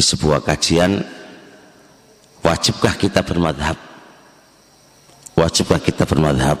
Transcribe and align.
di 0.00 0.08
sebuah 0.08 0.40
kajian 0.40 0.96
wajibkah 2.40 2.96
kita 2.96 3.20
bermadhab? 3.20 3.76
Wajibkah 5.36 5.76
kita 5.76 6.08
bermadhab? 6.08 6.56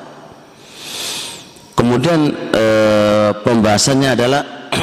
Kemudian 1.72 2.28
eh, 2.52 3.32
pembahasannya 3.40 4.12
adalah 4.12 4.44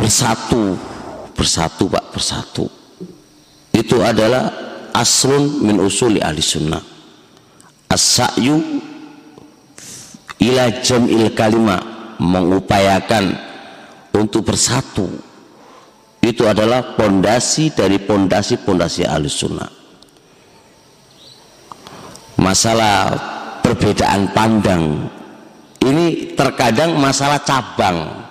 bersatu 0.00 0.80
bersatu 1.36 1.92
pak 1.92 2.04
bersatu. 2.16 2.64
Itu 3.76 4.00
adalah 4.00 4.48
aslun 4.96 5.60
min 5.60 5.76
usuli 5.76 6.24
ahli 6.24 6.40
sunnah. 6.40 6.80
As-sa'yu 7.92 8.80
ila 10.40 10.64
jam'il 10.80 11.36
kalimah 11.36 12.16
mengupayakan 12.16 13.44
untuk 14.16 14.48
bersatu 14.48 15.35
itu 16.26 16.42
adalah 16.42 16.98
pondasi 16.98 17.70
dari 17.70 18.02
pondasi-pondasi 18.02 19.06
ahli 19.06 19.30
sunnah 19.30 19.70
masalah 22.46 23.16
perbedaan 23.64 24.30
pandang. 24.30 25.10
Ini 25.82 26.34
terkadang 26.38 26.94
masalah 26.98 27.42
cabang 27.42 28.26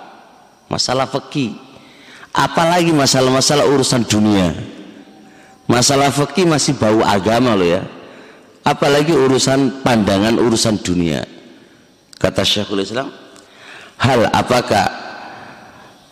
masalah 0.72 1.08
fikih. 1.08 1.56
Apalagi 2.36 2.92
masalah-masalah 2.92 3.64
urusan 3.64 4.04
dunia. 4.04 4.52
Masalah 5.72 6.12
fikih 6.12 6.44
masih 6.48 6.76
bau 6.76 7.00
agama 7.04 7.56
loh 7.56 7.68
ya. 7.68 7.84
Apalagi 8.66 9.16
urusan 9.16 9.84
pandangan 9.86 10.36
urusan 10.36 10.80
dunia. 10.84 11.24
Kata 12.20 12.44
Syekhul 12.44 12.84
Islam 12.84 13.12
hal 13.96 14.28
apakah 14.36 14.88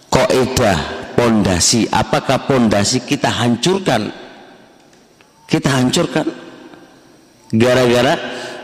koedah 0.08 1.03
pondasi. 1.16 1.88
Apakah 1.90 2.46
pondasi 2.46 3.02
kita 3.06 3.30
hancurkan? 3.30 4.12
Kita 5.48 5.70
hancurkan 5.70 6.26
gara-gara 7.54 8.14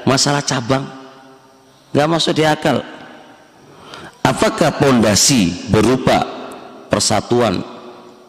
masalah 0.06 0.42
cabang. 0.42 0.86
Nggak 1.94 2.10
masuk 2.10 2.34
di 2.38 2.46
akal. 2.46 2.82
Apakah 4.26 4.78
pondasi 4.78 5.70
berupa 5.74 6.22
persatuan 6.90 7.66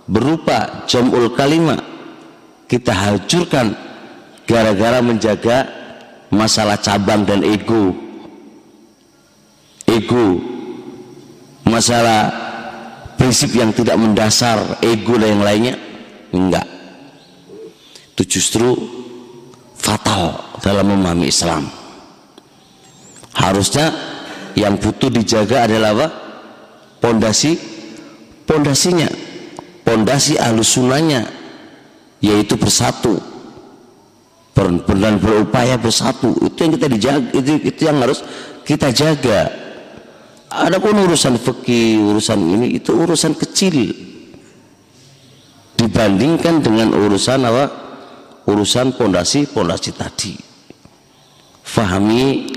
berupa 0.08 0.88
jamul 0.88 1.30
kalimat 1.36 1.80
kita 2.66 2.90
hancurkan 2.90 3.76
gara-gara 4.48 5.04
menjaga 5.04 5.68
masalah 6.32 6.80
cabang 6.80 7.28
dan 7.28 7.44
ego? 7.44 7.92
Ego 9.84 10.40
masalah 11.68 12.32
prinsip 13.20 13.52
yang 13.52 13.76
tidak 13.76 14.00
mendasar 14.00 14.80
ego 14.80 15.20
dan 15.20 15.36
yang 15.36 15.44
lainnya? 15.44 15.74
Enggak. 16.32 16.64
Itu 18.16 18.24
justru 18.24 18.72
fatal 19.76 20.56
dalam 20.64 20.88
memahami 20.88 21.28
Islam. 21.28 21.68
Harusnya 23.36 23.92
yang 24.56 24.80
butuh 24.80 25.12
dijaga 25.12 25.68
adalah 25.68 25.92
apa? 25.92 26.08
Pondasi 27.00 27.60
pondasinya 28.48 29.08
pondasi 29.84 30.40
alus 30.40 30.80
sunnahnya 30.80 31.28
yaitu 32.24 32.56
bersatu. 32.56 33.20
Dan 35.00 35.16
berupaya 35.16 35.80
bersatu. 35.80 36.36
Itu 36.44 36.68
yang 36.68 36.72
kita 36.76 36.86
dijaga 36.92 37.28
itu, 37.32 37.52
itu 37.64 37.80
yang 37.80 37.96
harus 38.04 38.20
kita 38.68 38.92
jaga 38.92 39.59
adapun 40.50 40.98
urusan 41.06 41.38
fikih 41.38 42.02
urusan 42.10 42.38
ini 42.42 42.66
itu 42.76 42.90
urusan 42.90 43.38
kecil. 43.38 43.94
Dibandingkan 45.78 46.60
dengan 46.60 46.92
urusan 46.92 47.40
apa? 47.46 47.64
Urusan 48.44 48.92
pondasi-pondasi 48.98 49.90
tadi. 49.96 50.34
Fahami 51.64 52.50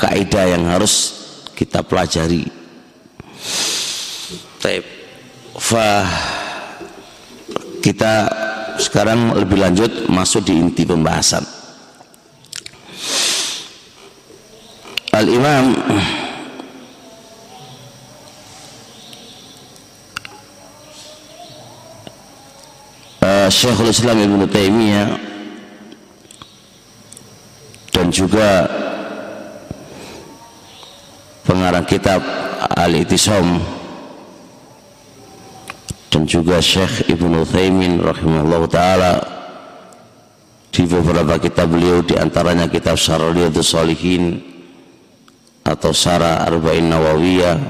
kaidah 0.00 0.56
yang 0.56 0.64
harus 0.66 1.22
kita 1.54 1.84
pelajari. 1.84 2.48
Taib. 4.58 4.84
Fa 5.52 6.08
kita 7.84 8.12
sekarang 8.80 9.36
lebih 9.36 9.60
lanjut 9.60 10.08
masuk 10.08 10.48
di 10.48 10.58
inti 10.58 10.82
pembahasan. 10.82 11.44
Al-Imam 15.12 15.76
uh, 23.22 23.48
Syekhul 23.48 23.94
Islam 23.94 24.18
Ibn 24.18 24.40
Taimiyah 24.50 25.08
dan 27.94 28.10
juga 28.10 28.66
pengarang 31.46 31.86
kitab 31.86 32.20
Al-Itisam 32.74 33.62
dan 36.12 36.28
juga 36.28 36.60
Syekh 36.60 37.08
Ibnu 37.08 37.46
Utsaimin 37.46 38.02
rahimahullah 38.02 38.62
taala. 38.68 39.14
Di 40.72 40.88
beberapa 40.88 41.36
kitab 41.36 41.68
beliau 41.68 42.00
di 42.00 42.16
antaranya 42.16 42.64
kitab 42.64 42.96
Syarah 42.96 43.28
Riyadhus 43.28 43.76
Shalihin 43.76 44.40
atau 45.60 45.92
Syarah 45.92 46.48
Arba'in 46.48 46.88
Nawawiyah. 46.88 47.60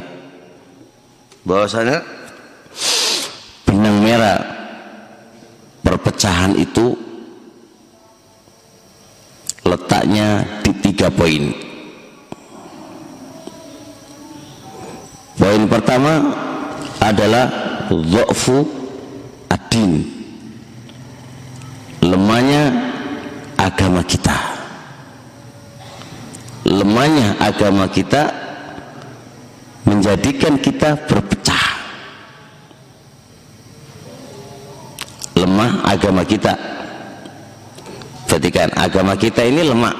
Bahwasanya 1.42 1.98
benang 3.66 3.98
merah 4.06 4.61
perpecahan 5.92 6.56
itu 6.56 6.96
letaknya 9.60 10.40
di 10.64 10.72
tiga 10.80 11.12
poin. 11.12 11.52
Poin 15.36 15.68
pertama 15.68 16.32
adalah 16.96 17.44
dha'fu 17.92 18.64
ad-din. 19.52 20.08
Lemahnya 22.00 22.72
agama 23.60 24.00
kita. 24.00 24.38
Lemahnya 26.64 27.36
agama 27.36 27.84
kita 27.92 28.32
menjadikan 29.84 30.56
kita 30.56 30.96
berpecah 31.04 31.31
lemah 35.36 35.84
agama 35.84 36.22
kita. 36.24 36.54
Berarti 38.28 38.48
kan 38.48 38.68
agama 38.76 39.14
kita 39.16 39.44
ini 39.44 39.62
lemah. 39.64 39.94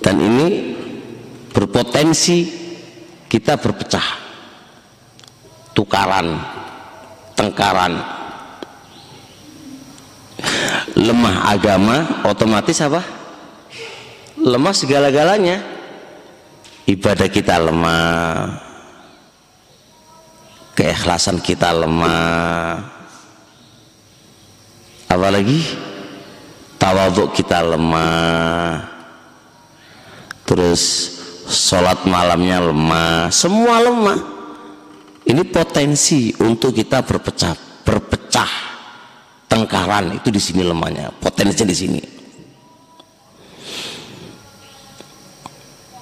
Dan 0.00 0.16
ini 0.20 0.46
berpotensi 1.52 2.38
kita 3.28 3.60
berpecah. 3.60 4.20
Tukaran 5.76 6.26
tengkaran. 7.36 7.94
Lemah 10.96 11.36
agama 11.48 11.96
otomatis 12.28 12.80
apa? 12.84 13.00
Lemah 14.40 14.74
segala-galanya. 14.76 15.60
Ibadah 16.88 17.28
kita 17.30 17.56
lemah. 17.60 18.60
Keikhlasan 20.74 21.44
kita 21.44 21.76
lemah 21.76 22.89
apalagi 25.10 25.58
tawaduk 26.78 27.34
kita 27.34 27.66
lemah. 27.66 28.86
Terus 30.46 30.82
sholat 31.50 32.06
malamnya 32.06 32.62
lemah. 32.70 33.28
Semua 33.34 33.82
lemah. 33.82 34.18
Ini 35.26 35.42
potensi 35.50 36.32
untuk 36.38 36.74
kita 36.74 37.02
berpecah 37.02 37.54
berpecah 37.82 38.52
tengkaran. 39.50 40.14
Itu 40.16 40.30
di 40.30 40.40
sini 40.40 40.62
lemahnya. 40.62 41.10
Potensinya 41.18 41.68
di 41.70 41.76
sini. 41.76 42.02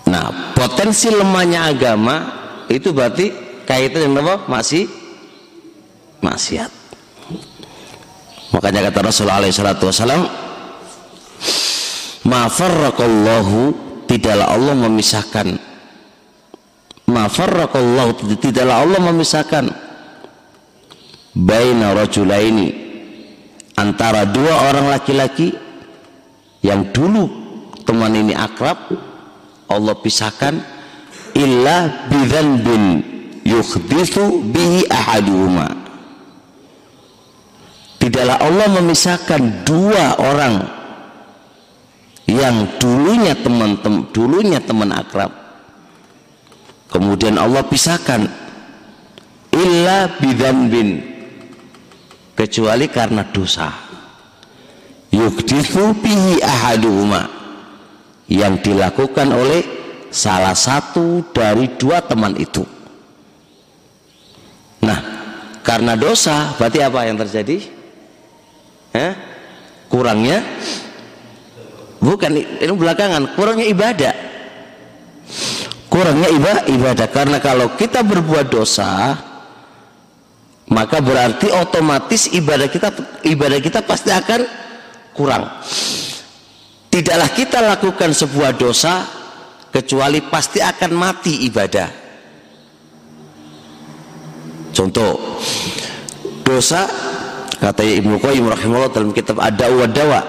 Nah 0.09 0.57
potensi 0.57 1.13
lemahnya 1.13 1.69
agama 1.69 2.17
itu 2.73 2.97
berarti 2.97 3.29
kaitan 3.69 4.09
dengan 4.09 4.25
apa? 4.25 4.49
Masih 4.49 4.89
maksiat 6.25 6.78
makanya 8.53 8.89
kata 8.89 9.01
Rasulullah 9.05 9.45
SAW 9.49 10.25
ma 12.29 12.49
farraqallahu 12.49 13.89
tidaklah 14.09 14.53
Allah 14.53 14.75
memisahkan. 14.77 15.49
Ma 17.09 17.25
farraqallahu 17.29 18.37
tidaklah 18.37 18.85
Allah 18.85 19.01
memisahkan. 19.01 19.65
Baina 21.39 21.95
rajulaini 21.95 22.69
antara 23.79 24.27
dua 24.27 24.69
orang 24.69 24.91
laki-laki 24.91 25.55
yang 26.65 26.91
dulu 26.91 27.31
teman 27.87 28.13
ini 28.17 28.35
akrab 28.35 28.93
Allah 29.71 29.95
pisahkan. 29.97 30.59
Illa 31.39 32.09
bidzanbin 32.11 33.05
yukhdithu 33.47 34.43
bihi 34.51 34.91
ahaduhuma 34.91 35.88
tidaklah 37.99 38.39
Allah 38.41 38.67
memisahkan 38.79 39.67
dua 39.67 40.17
orang 40.23 40.79
yang 42.29 42.77
dulunya 42.77 43.33
teman-teman 43.35 44.05
dulunya 44.13 44.61
teman 44.61 44.93
akrab. 44.93 45.33
Kemudian 46.89 47.37
Allah 47.37 47.65
pisahkan. 47.65 48.49
Illa 49.49 50.13
bin 50.21 51.03
kecuali 52.37 52.87
karena 52.87 53.27
dosa. 53.27 53.73
Yukdithu 55.11 55.99
bihi 55.99 56.39
ahaduhuma. 56.45 57.27
Yang 58.29 58.71
dilakukan 58.71 59.33
oleh 59.33 59.65
salah 60.13 60.53
satu 60.53 61.25
dari 61.33 61.75
dua 61.81 62.05
teman 62.05 62.37
itu. 62.37 62.61
Nah 64.85 65.01
karena 65.65 65.97
dosa 65.97 66.53
berarti 66.61 66.85
apa 66.85 67.09
yang 67.09 67.17
terjadi 67.17 67.78
eh? 68.95 69.13
kurangnya? 69.89 70.45
Bukan 71.99 72.31
ini 72.37 72.73
belakangan. 72.73 73.35
Kurangnya 73.35 73.67
ibadah. 73.67 74.15
Kurangnya 75.91 76.29
ibadah 76.31 76.65
ibadah. 76.71 77.07
Karena 77.11 77.43
kalau 77.43 77.75
kita 77.75 78.07
berbuat 78.07 78.47
dosa 78.53 79.19
maka 80.69 81.01
berarti 81.01 81.49
otomatis 81.49 82.29
ibadah 82.29 82.69
kita 82.69 82.93
ibadah 83.25 83.59
kita 83.59 83.81
pasti 83.83 84.13
akan 84.13 84.41
kurang. 85.17 85.49
Tidaklah 86.89 87.31
kita 87.33 87.59
lakukan 87.65 88.11
sebuah 88.13 88.53
dosa 88.57 89.05
kecuali 89.73 90.21
pasti 90.25 90.61
akan 90.61 90.91
mati 90.93 91.49
ibadah. 91.49 91.89
Contoh 94.77 95.41
dosa 96.45 96.85
kata 97.59 97.83
Ibnu 97.83 98.23
Qayyim 98.23 98.47
rahimahullah 98.47 98.93
dalam 98.95 99.11
kitab 99.11 99.43
Ad-Dawa 99.43 99.87
Dawa 99.91 100.21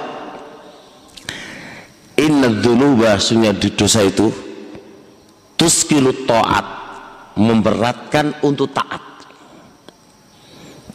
inna 2.20 2.52
dzunuba 2.60 3.16
sunya 3.22 3.56
di 3.56 3.72
dosa 3.72 4.04
itu 4.04 4.28
tuskilu 5.56 6.28
taat 6.28 6.66
memberatkan 7.40 8.44
untuk 8.44 8.76
taat. 8.76 9.00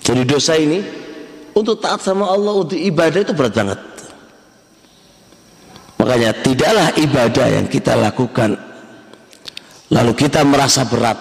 Jadi 0.05 0.23
dosa 0.29 0.53
ini 0.61 0.85
untuk 1.57 1.81
taat 1.81 2.05
sama 2.05 2.29
Allah 2.29 2.53
untuk 2.61 2.77
ibadah 2.77 3.21
itu 3.25 3.33
berat 3.33 3.55
banget. 3.57 3.81
Makanya 5.97 6.31
tidaklah 6.45 6.89
ibadah 7.01 7.47
yang 7.49 7.67
kita 7.71 7.97
lakukan 7.97 8.61
lalu 9.89 10.13
kita 10.13 10.45
merasa 10.45 10.85
berat 10.85 11.17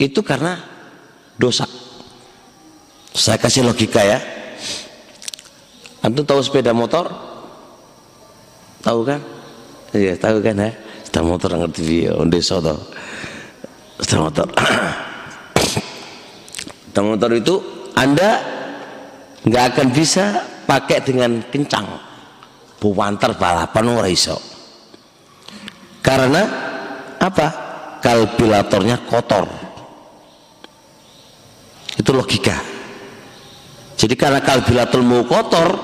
itu 0.00 0.24
karena 0.24 0.56
dosa 1.36 1.68
saya 3.20 3.36
kasih 3.36 3.68
logika 3.68 4.00
ya. 4.00 4.16
Antum 6.00 6.24
tahu 6.24 6.40
sepeda 6.40 6.72
motor? 6.72 7.12
Tahu 8.80 9.04
kan? 9.04 9.20
Iya 9.92 10.16
tahu 10.16 10.40
kan 10.40 10.56
ya? 10.56 10.72
Sepeda 11.04 11.20
motor 11.20 11.52
ngerti 11.60 11.80
dia 11.84 12.16
onde 12.16 12.40
soto 12.40 12.80
sepeda 14.00 14.24
motor. 14.24 14.48
Sepeda 16.88 17.00
motor 17.04 17.30
itu 17.36 17.54
anda 17.92 18.40
nggak 19.44 19.64
akan 19.76 19.86
bisa 19.92 20.40
pakai 20.64 21.04
dengan 21.04 21.44
kencang. 21.52 21.84
Buwantar 22.80 23.36
balapan 23.36 23.84
ora 23.92 24.08
iso. 24.08 24.40
Karena 26.00 26.40
apa? 27.20 27.68
Kalkulatornya 28.00 29.04
kotor. 29.04 29.44
Itu 32.00 32.16
logika 32.16 32.69
jadi 34.00 34.16
karena 34.16 34.40
kalkulatormu 34.40 35.28
kotor 35.28 35.76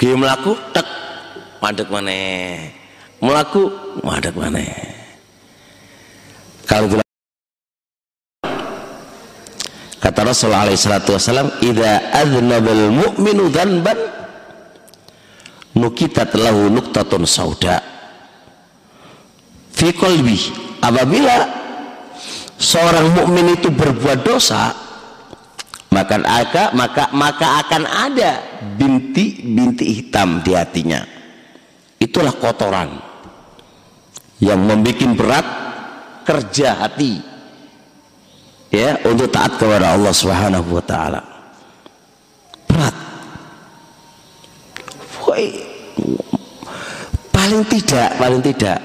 game 0.00 0.24
laku 0.24 0.56
tek 0.72 0.88
madek 1.60 1.92
mana? 1.92 2.16
Melaku 3.20 3.68
madek 4.00 4.32
mana? 4.32 4.64
Kalau 6.64 6.96
kata 10.00 10.20
Rasulullah 10.24 10.64
alaihi 10.64 10.80
salatu 10.80 11.12
wasallam 11.12 11.52
idza 11.60 12.08
adnabal 12.08 12.88
mu'minu 12.88 13.52
dhanban 13.52 14.00
nukitat 15.76 16.32
lahu 16.40 16.72
nuktatun 16.72 17.28
sauda. 17.28 17.84
Fi 19.76 19.92
qalbi 19.92 20.40
apabila 20.80 21.36
seorang 22.56 23.12
mukmin 23.12 23.60
itu 23.60 23.68
berbuat 23.68 24.24
dosa 24.24 24.72
maka 26.00 26.16
maka 26.16 26.64
maka 26.72 27.04
maka 27.12 27.46
akan 27.60 27.82
ada 27.84 28.40
binti 28.80 29.44
binti 29.44 30.00
hitam 30.00 30.40
di 30.40 30.56
hatinya. 30.56 31.04
Itulah 32.00 32.32
kotoran 32.40 32.96
yang 34.40 34.64
membuat 34.64 35.04
berat 35.12 35.46
kerja 36.24 36.80
hati 36.80 37.20
ya 38.72 38.96
untuk 39.04 39.28
taat 39.28 39.60
kepada 39.60 39.92
Allah 39.92 40.12
Subhanahu 40.16 40.80
wa 40.80 40.84
taala. 40.84 41.20
Berat. 42.64 42.96
Woy. 45.28 45.68
paling 47.28 47.66
tidak 47.68 48.08
paling 48.16 48.40
tidak 48.40 48.78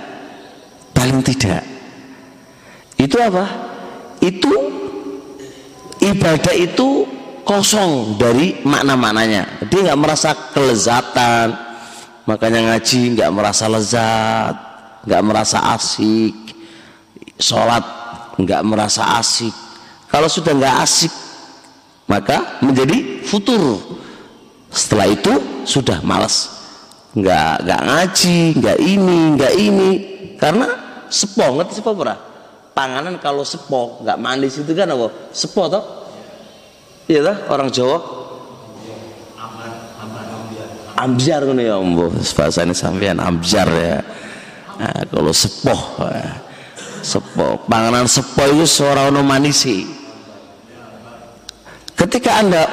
paling 0.92 1.20
tidak. 1.24 1.64
Itu 3.00 3.16
apa? 3.24 3.46
Itu 4.20 4.75
ibadah 6.14 6.54
itu 6.54 7.08
kosong 7.46 8.18
dari 8.18 8.62
makna-maknanya. 8.66 9.66
Dia 9.70 9.80
nggak 9.92 10.02
merasa 10.02 10.30
kelezatan. 10.52 11.54
Makanya 12.26 12.74
ngaji 12.74 13.02
nggak 13.14 13.32
merasa 13.34 13.70
lezat 13.70 14.56
nggak 15.06 15.22
merasa 15.22 15.78
asik. 15.78 16.34
Sholat 17.38 17.86
nggak 18.42 18.62
merasa 18.66 19.22
asik. 19.22 19.54
Kalau 20.10 20.26
sudah 20.26 20.58
nggak 20.58 20.76
asik 20.82 21.14
maka 22.10 22.60
menjadi 22.66 23.22
futur. 23.22 23.78
Setelah 24.74 25.08
itu 25.14 25.34
sudah 25.64 26.02
malas 26.02 26.52
nggak 27.16 27.64
nggak 27.64 27.82
ngaji 27.88 28.38
nggak 28.58 28.78
ini 28.82 29.20
nggak 29.38 29.54
ini. 29.56 29.92
Karena 30.36 30.68
sepo 31.08 31.46
ngerti 31.56 31.80
sepo 31.80 31.94
panganan 32.76 33.16
kalau 33.18 33.48
sepo 33.48 34.04
nggak 34.04 34.20
manis 34.20 34.60
itu 34.60 34.76
kan 34.76 34.92
apa? 34.92 35.08
Sepo 35.32 35.72
toh? 35.72 35.84
Iya 37.08 37.32
toh 37.32 37.38
orang 37.56 37.72
Jawa? 37.72 37.98
Amjar 40.96 41.44
ngono 41.44 41.60
ya 41.60 41.76
ambo 41.76 42.08
bahasane 42.12 42.76
sampean 42.76 43.20
amjar 43.20 43.68
ya. 43.68 44.00
Nah, 44.76 45.08
kalau 45.08 45.32
sepoh 45.32 45.80
ya. 46.04 46.44
sepoh 47.00 47.64
panganan 47.68 48.08
sepoh 48.12 48.48
itu 48.52 48.68
seorang 48.68 49.12
ono 49.16 49.24
manisi. 49.24 49.88
Ketika 51.96 52.44
anda 52.44 52.64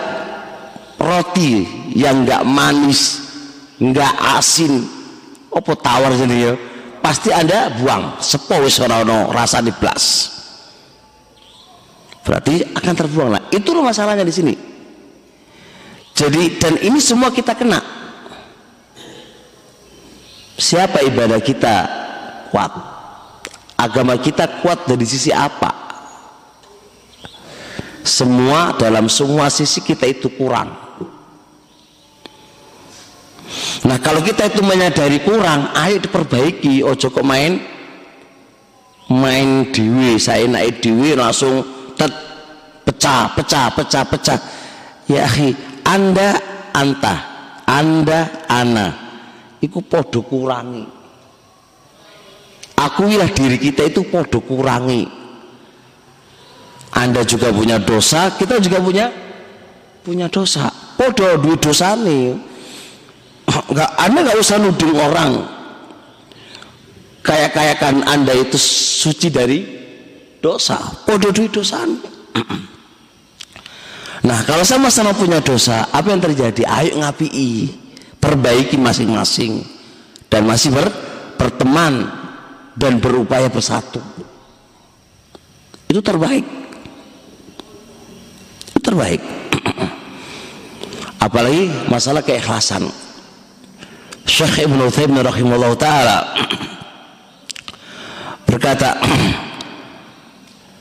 roti 0.98 1.66
yang 1.94 2.26
enggak 2.26 2.42
manis 2.46 3.22
enggak 3.82 4.14
asin 4.38 4.86
apa 5.50 5.72
tawar 5.74 6.14
jadi 6.14 6.36
ya 6.50 6.54
pasti 7.02 7.34
anda 7.34 7.68
buang. 7.76 8.22
Sepoh 8.22 8.62
wis 8.62 8.78
rasa 8.78 9.58
di 9.60 9.74
blas. 9.74 10.30
Berarti 12.22 12.62
akan 12.72 12.94
terbuang 12.94 13.30
lah. 13.34 13.42
Itu 13.50 13.74
masalahnya 13.82 14.22
di 14.22 14.30
sini. 14.30 14.54
Jadi 16.14 16.56
dan 16.62 16.78
ini 16.78 17.02
semua 17.02 17.34
kita 17.34 17.58
kena. 17.58 17.82
Siapa 20.54 21.02
ibadah 21.02 21.42
kita 21.42 21.74
kuat? 22.54 22.70
Agama 23.74 24.14
kita 24.14 24.62
kuat 24.62 24.86
dari 24.86 25.02
sisi 25.02 25.34
apa? 25.34 25.74
Semua 28.06 28.78
dalam 28.78 29.10
semua 29.10 29.50
sisi 29.50 29.82
kita 29.82 30.06
itu 30.06 30.30
kurang 30.38 30.81
nah 33.84 33.98
kalau 34.00 34.24
kita 34.24 34.48
itu 34.48 34.60
menyadari 34.64 35.20
kurang 35.22 35.72
ayo 35.76 36.00
diperbaiki. 36.00 36.80
Ojo 36.86 37.12
kok 37.12 37.26
main 37.26 37.60
main 39.12 39.68
diwi 39.68 40.16
saya 40.16 40.48
naik 40.48 40.80
diwi 40.80 41.12
langsung 41.18 41.60
tet 41.98 42.12
pecah 42.86 43.32
pecah 43.36 43.66
pecah 43.74 44.04
pecah. 44.06 44.38
Ya 45.10 45.26
akhi 45.28 45.52
anda 45.84 46.38
anta. 46.72 47.14
Anda 47.62 48.46
ana. 48.50 48.88
Iku 49.62 49.86
podo 49.86 50.26
kurangi. 50.26 50.82
Akuilah 52.74 53.30
diri 53.30 53.56
kita 53.62 53.86
itu 53.86 54.02
podo 54.10 54.42
kurangi. 54.42 55.06
Anda 56.92 57.24
juga 57.24 57.48
punya 57.48 57.80
dosa 57.80 58.34
kita 58.36 58.60
juga 58.60 58.82
punya 58.82 59.08
punya 60.04 60.26
dosa. 60.28 60.68
Podo 60.98 61.38
duit 61.40 61.62
dosa 61.62 61.96
nih 61.96 62.51
nggak 63.52 63.90
anda 64.00 64.18
nggak 64.24 64.38
usah 64.40 64.56
nuding 64.60 64.96
orang 64.96 65.32
kayak 67.20 67.50
kayak 67.52 67.76
kan 67.78 68.00
anda 68.04 68.32
itu 68.32 68.56
suci 68.56 69.28
dari 69.28 69.60
dosa 70.40 70.78
podo 71.04 71.30
duit 71.30 71.52
dosa 71.52 71.84
nah 74.28 74.38
kalau 74.48 74.64
sama-sama 74.64 75.12
punya 75.12 75.44
dosa, 75.44 75.84
apa 75.92 76.08
yang 76.08 76.22
terjadi? 76.22 76.64
Ayo 76.64 76.96
ngapii, 77.02 77.68
perbaiki 78.16 78.80
masing-masing 78.80 79.60
dan 80.32 80.48
masih 80.48 80.72
ber, 80.72 80.88
berteman 81.36 82.08
dan 82.78 83.02
berupaya 83.02 83.52
bersatu. 83.52 84.00
Itu 85.90 86.00
terbaik. 86.00 86.46
Itu 88.72 88.80
terbaik. 88.80 89.20
Apalagi 91.26 91.68
masalah 91.92 92.24
keikhlasan. 92.24 93.01
Syekh 94.32 94.64
Ibn 94.64 94.88
Uthaymin 94.88 95.20
rahimahullah 95.20 95.76
ta'ala 95.76 96.18
berkata 98.48 98.96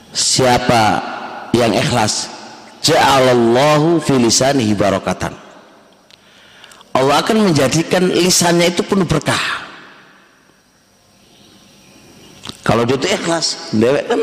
siapa 0.08 1.04
yang 1.52 1.76
ikhlas 1.76 2.32
ja'alallahu 2.80 4.00
fi 4.00 4.16
lisanihi 4.16 4.72
barakatan. 4.72 5.36
Allah 6.96 7.20
akan 7.20 7.52
menjadikan 7.52 8.08
lisannya 8.08 8.72
itu 8.72 8.88
penuh 8.88 9.04
berkah. 9.04 9.68
Kalau 12.64 12.88
dia 12.88 12.96
itu 12.96 13.04
ikhlas 13.12 13.68
dewek 13.76 14.08
kan 14.08 14.20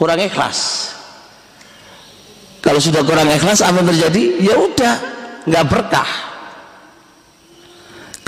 kurang 0.00 0.20
ikhlas. 0.24 0.96
Kalau 2.64 2.80
sudah 2.80 3.04
kurang 3.04 3.28
ikhlas 3.28 3.60
apa 3.60 3.84
yang 3.84 3.88
terjadi? 3.92 4.22
Ya 4.40 4.56
udah 4.56 4.94
nggak 5.44 5.66
berkah 5.68 6.27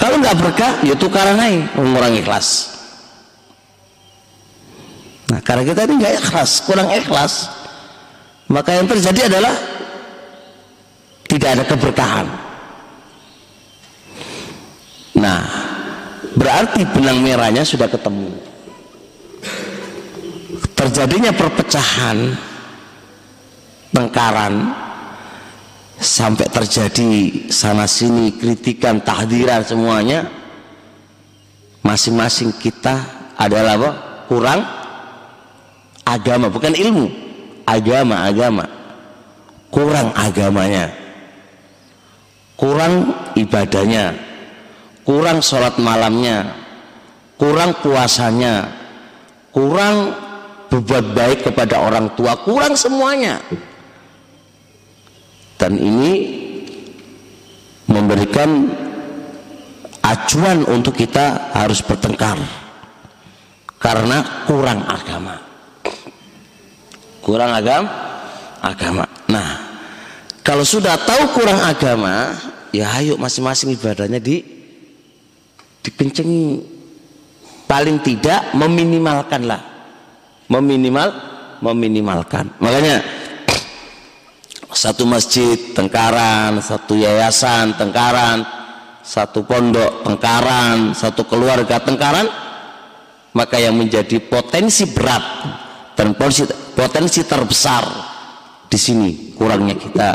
kalau 0.00 0.16
nggak 0.16 0.36
berkah 0.40 0.72
ya 0.80 0.96
tukaran 0.96 1.36
aja 1.36 1.68
orang 1.76 2.16
ikhlas 2.16 2.72
nah 5.30 5.38
karena 5.44 5.62
kita 5.62 5.86
ini 5.86 5.94
nggak 6.00 6.14
ikhlas 6.24 6.50
kurang 6.66 6.90
ikhlas. 6.90 7.60
Maka 8.50 8.74
yang 8.74 8.90
terjadi 8.90 9.30
adalah 9.30 9.54
tidak 11.30 11.50
ada 11.54 11.64
keberkahan. 11.70 12.26
Nah 15.14 15.40
berarti 16.34 16.82
benang 16.90 17.22
merahnya 17.22 17.62
sudah 17.62 17.86
ketemu. 17.86 18.34
Terjadinya 20.74 21.30
perpecahan 21.30 22.34
tengkaran 23.94 24.54
sampai 26.00 26.48
terjadi 26.48 27.10
sana 27.52 27.84
sini 27.84 28.32
kritikan 28.40 29.04
tahdiran 29.04 29.60
semuanya 29.60 30.24
masing-masing 31.84 32.56
kita 32.56 32.96
adalah 33.36 33.76
apa? 33.76 33.90
kurang 34.26 34.60
agama 36.08 36.48
bukan 36.48 36.72
ilmu 36.72 37.30
agama 37.70 38.26
agama. 38.26 38.64
Kurang 39.70 40.10
agamanya. 40.18 40.90
Kurang 42.58 43.14
ibadahnya. 43.38 44.18
Kurang 45.06 45.38
sholat 45.38 45.78
malamnya. 45.78 46.50
Kurang 47.38 47.78
puasanya. 47.78 48.66
Kurang 49.54 50.14
berbuat 50.66 51.14
baik 51.14 51.38
kepada 51.50 51.78
orang 51.78 52.10
tua. 52.18 52.34
Kurang 52.42 52.74
semuanya 52.74 53.38
dan 55.60 55.76
ini 55.76 56.12
memberikan 57.84 58.64
acuan 60.00 60.64
untuk 60.64 60.96
kita 60.96 61.52
harus 61.52 61.84
bertengkar. 61.84 62.40
Karena 63.76 64.44
kurang 64.48 64.88
agama. 64.88 65.36
Kurang 67.20 67.52
agam 67.52 67.84
agama. 68.64 69.04
Nah 69.28 69.48
kalau 70.40 70.64
sudah 70.64 70.96
tahu 70.96 71.36
kurang 71.36 71.60
agama 71.60 72.32
ya 72.72 72.88
ayo 73.00 73.20
masing-masing 73.20 73.76
ibadahnya 73.76 74.16
di 74.16 74.40
dikencengi. 75.84 76.80
Paling 77.70 78.02
tidak 78.02 78.50
meminimalkan 78.58 79.46
lah 79.46 79.62
meminimal 80.50 81.08
meminimalkan. 81.62 82.50
Makanya 82.58 83.19
satu 84.70 85.02
masjid 85.06 85.74
tengkaran. 85.74 86.62
Satu 86.62 86.94
yayasan 86.94 87.74
tengkaran. 87.74 88.46
Satu 89.02 89.42
pondok 89.42 90.06
tengkaran. 90.06 90.94
Satu 90.94 91.26
keluarga 91.26 91.82
tengkaran. 91.82 92.26
Maka 93.30 93.62
yang 93.62 93.78
menjadi 93.78 94.18
potensi 94.26 94.90
berat 94.90 95.22
dan 95.94 96.18
potensi, 96.18 96.42
potensi 96.74 97.20
terbesar 97.22 97.84
di 98.66 98.78
sini 98.78 99.10
kurangnya 99.38 99.78
kita. 99.78 100.10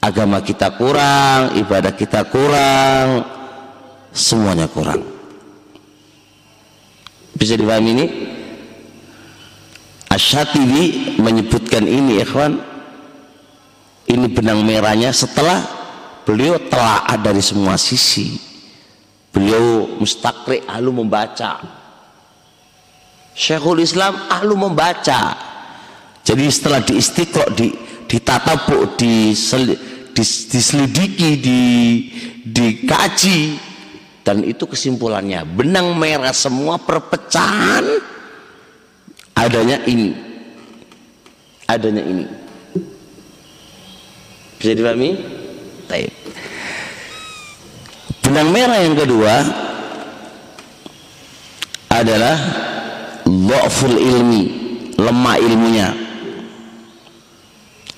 Agama 0.00 0.40
kita 0.40 0.80
kurang 0.80 1.56
ibadah 1.60 1.92
kita 1.92 2.24
kurang 2.28 3.20
semuanya 4.12 4.64
kurang. 4.68 5.04
Bisa 7.36 7.56
dipahami 7.56 7.90
ini? 7.96 8.06
Asyatibi 10.10 11.16
menyebutkan 11.20 11.84
ini 11.84 12.20
ikhwan 12.20 12.69
ini 14.10 14.26
benang 14.26 14.66
merahnya 14.66 15.14
setelah 15.14 15.62
beliau 16.26 16.58
telah 16.66 17.06
dari 17.22 17.38
semua 17.38 17.78
sisi. 17.78 18.36
Beliau 19.30 19.86
mustakri 20.02 20.66
ahlu 20.66 20.90
membaca. 20.90 21.62
Syekhul 23.30 23.86
Islam 23.86 24.18
ahlu 24.26 24.58
membaca. 24.58 25.38
Jadi 26.26 26.44
setelah 26.50 26.82
di 26.82 26.98
istiqro 26.98 27.46
di 27.54 27.70
ditatabuk 28.10 28.98
di, 28.98 29.30
diselidiki 30.10 31.30
di 31.38 31.60
dikaji 32.42 33.40
dan 34.26 34.42
itu 34.42 34.66
kesimpulannya 34.66 35.46
benang 35.46 35.94
merah 35.94 36.34
semua 36.34 36.82
perpecahan 36.82 37.86
adanya 39.38 39.78
ini. 39.86 40.10
Adanya 41.70 42.02
ini 42.02 42.39
bisa 44.60 44.76
dipahami? 44.76 45.16
Taib. 45.88 46.12
benang 48.20 48.52
merah 48.54 48.78
yang 48.78 48.94
kedua 48.94 49.34
adalah 51.90 52.36
dhaful 53.26 53.96
ilmi 53.98 54.44
lemah 55.00 55.36
ilmunya 55.42 55.88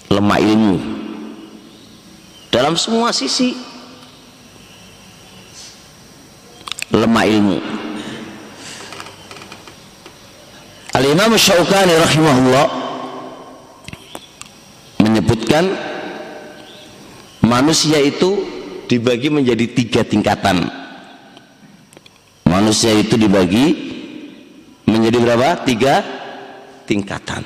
lemah 0.09 0.39
ilmu 0.41 0.77
dalam 2.49 2.79
semua 2.81 3.13
sisi 3.13 3.53
lemah 6.95 7.27
ilmu 7.29 7.59
Al-Imam 10.93 11.37
Syaukani 11.37 11.93
rahimahullah 11.97 12.67
menyebutkan 15.01 15.92
manusia 17.53 18.01
itu 18.01 18.49
dibagi 18.89 19.29
menjadi 19.29 19.69
tiga 19.69 20.01
tingkatan. 20.01 20.73
Manusia 22.49 22.97
itu 22.97 23.21
dibagi 23.21 23.93
menjadi 24.89 25.21
berapa? 25.21 25.61
tiga 25.69 26.01
tingkatan. 26.89 27.45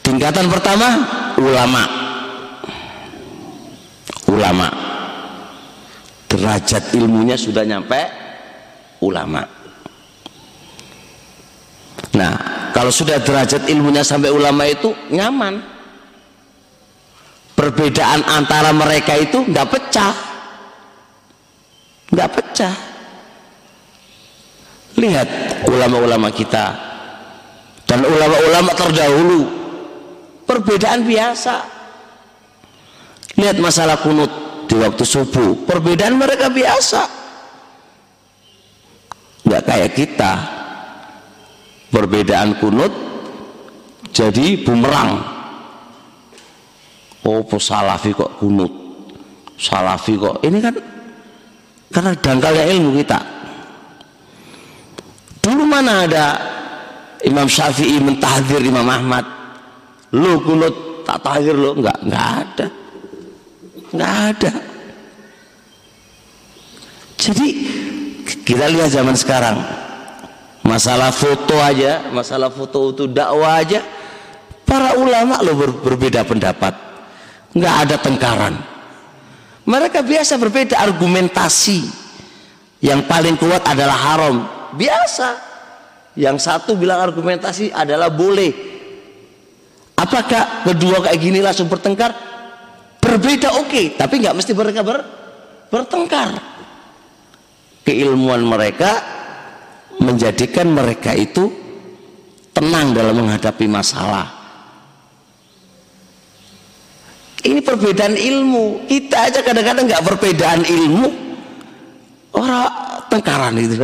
Tingkatan 0.00 0.48
pertama 0.48 0.88
ulama. 1.36 1.84
Ulama. 4.28 4.68
Derajat 6.30 6.96
ilmunya 6.96 7.36
sudah 7.36 7.66
nyampe 7.66 8.00
ulama. 9.04 9.44
Nah, 12.16 12.32
kalau 12.72 12.90
sudah 12.90 13.18
derajat 13.20 13.68
ilmunya 13.68 14.00
sampai 14.06 14.30
ulama 14.30 14.66
itu 14.66 14.94
nyaman. 15.10 15.79
Perbedaan 17.60 18.24
antara 18.24 18.72
mereka 18.72 19.20
itu 19.20 19.44
nggak 19.44 19.68
pecah, 19.68 20.16
nggak 22.08 22.30
pecah. 22.32 22.72
Lihat 24.96 25.28
ulama-ulama 25.68 26.32
kita 26.32 26.72
dan 27.84 28.00
ulama-ulama 28.00 28.72
terdahulu, 28.72 29.40
perbedaan 30.48 31.04
biasa. 31.04 31.60
Lihat 33.36 33.60
masalah 33.60 34.00
kunut 34.00 34.64
di 34.64 34.80
waktu 34.80 35.04
subuh, 35.04 35.68
perbedaan 35.68 36.16
mereka 36.16 36.48
biasa. 36.48 37.04
Nggak 39.44 39.62
kayak 39.68 39.92
kita, 40.00 40.32
perbedaan 41.92 42.56
kunut 42.56 42.92
jadi 44.16 44.64
bumerang 44.64 45.39
oh 47.26 47.44
salafi 47.58 48.10
kok 48.16 48.40
kunut? 48.40 48.72
Salafi 49.60 50.16
kok 50.16 50.40
ini 50.40 50.58
kan 50.60 50.74
karena 51.90 52.12
dangkalnya 52.16 52.64
ilmu 52.70 52.90
kita. 53.02 53.20
Dulu 55.40 55.64
mana 55.64 56.04
ada 56.06 56.26
Imam 57.24 57.48
Syafi'i 57.48 58.00
mentahdir 58.00 58.62
Imam 58.64 58.86
Ahmad? 58.86 59.24
Lo 60.16 60.40
kunut 60.40 61.04
tak 61.04 61.20
tahir 61.20 61.56
lo 61.56 61.76
nggak 61.76 61.98
nggak 62.08 62.26
ada. 62.44 62.66
Nggak 63.90 64.14
ada. 64.32 64.52
Jadi 67.20 67.46
kita 68.24 68.64
lihat 68.72 68.88
zaman 68.88 69.16
sekarang. 69.18 69.58
Masalah 70.60 71.10
foto 71.10 71.56
aja 71.58 72.12
masalah 72.14 72.52
foto 72.52 72.94
itu 72.94 73.04
dakwah 73.10 73.58
aja 73.58 73.82
para 74.62 74.94
ulama 74.94 75.42
lo 75.42 75.56
ber, 75.58 75.72
berbeda 75.82 76.22
pendapat 76.22 76.89
nggak 77.54 77.74
ada 77.86 77.96
tengkaran. 77.98 78.54
Mereka 79.66 80.02
biasa 80.02 80.34
berbeda 80.40 80.78
argumentasi. 80.80 82.00
Yang 82.80 83.00
paling 83.04 83.36
kuat 83.36 83.62
adalah 83.68 83.94
haram. 83.94 84.36
Biasa. 84.74 85.36
Yang 86.16 86.48
satu 86.48 86.74
bilang 86.74 87.04
argumentasi 87.04 87.70
adalah 87.70 88.08
boleh. 88.08 88.50
Apakah 90.00 90.64
kedua 90.64 91.04
kayak 91.04 91.20
gini 91.20 91.44
langsung 91.44 91.68
bertengkar? 91.68 92.10
Berbeda 93.00 93.52
oke. 93.60 93.68
Okay. 93.68 93.86
tapi 93.94 94.20
nggak 94.20 94.36
mesti 94.36 94.52
mereka 94.56 94.80
ber, 94.80 94.98
bertengkar. 95.68 96.40
Keilmuan 97.84 98.44
mereka 98.44 99.00
menjadikan 100.00 100.72
mereka 100.72 101.12
itu 101.12 101.52
tenang 102.56 102.96
dalam 102.96 103.24
menghadapi 103.24 103.68
masalah 103.68 104.39
ini 107.44 107.60
perbedaan 107.64 108.16
ilmu. 108.16 108.84
Kita 108.84 109.30
aja 109.30 109.40
kadang-kadang 109.40 109.88
nggak 109.88 110.02
-kadang 110.02 110.18
perbedaan 110.20 110.62
ilmu. 110.64 111.06
Orang 112.36 112.68
tengkaran 113.10 113.58
itu 113.58 113.74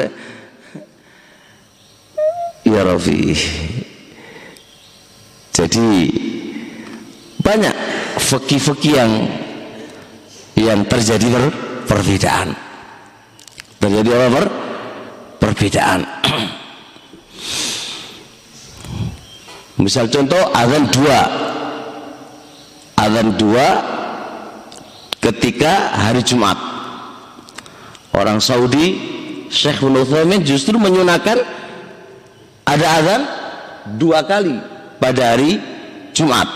ya 2.67 2.83
Rafi. 2.83 3.31
Jadi 5.55 6.11
banyak 7.41 7.75
fakih-fakih 8.21 8.93
yang 8.93 9.13
yang 10.59 10.85
terjadi 10.85 11.27
per, 11.31 11.45
perbedaan. 11.87 12.49
Terjadi 13.79 14.11
apa 14.11 14.29
per, 14.35 14.45
perbedaan. 15.41 16.01
Misal 19.85 20.11
contoh 20.11 20.43
azan 20.57 20.89
dua 20.91 21.46
azan 22.97 23.37
dua 23.37 23.69
ketika 25.21 25.93
hari 25.95 26.25
Jumat. 26.25 26.57
Orang 28.17 28.41
Saudi 28.41 28.97
Syekh 29.53 29.85
Ibn 29.85 30.41
justru 30.43 30.81
menyunakan 30.81 31.39
ada 32.67 32.87
azan 32.99 33.23
dua 34.01 34.25
kali 34.25 34.57
pada 34.99 35.37
hari 35.37 35.61
Jumat. 36.17 36.49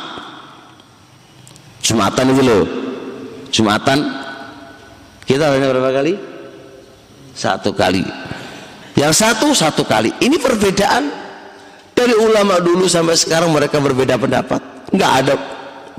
Jumatan 1.84 2.26
itu 2.32 2.42
loh. 2.42 2.64
Jumatan 3.50 3.98
kita 5.28 5.46
hanya 5.46 5.70
berapa 5.70 5.90
kali? 5.94 6.14
Satu 7.36 7.70
kali. 7.70 8.02
Yang 8.98 9.14
satu 9.22 9.54
satu 9.54 9.82
kali. 9.86 10.10
Ini 10.18 10.36
perbedaan. 10.42 11.04
Dari 11.94 12.16
ulama 12.16 12.56
dulu 12.64 12.88
sampai 12.88 13.12
sekarang 13.12 13.52
mereka 13.52 13.76
berbeda 13.76 14.16
pendapat. 14.16 14.88
Nggak 14.88 15.12
ada 15.20 15.34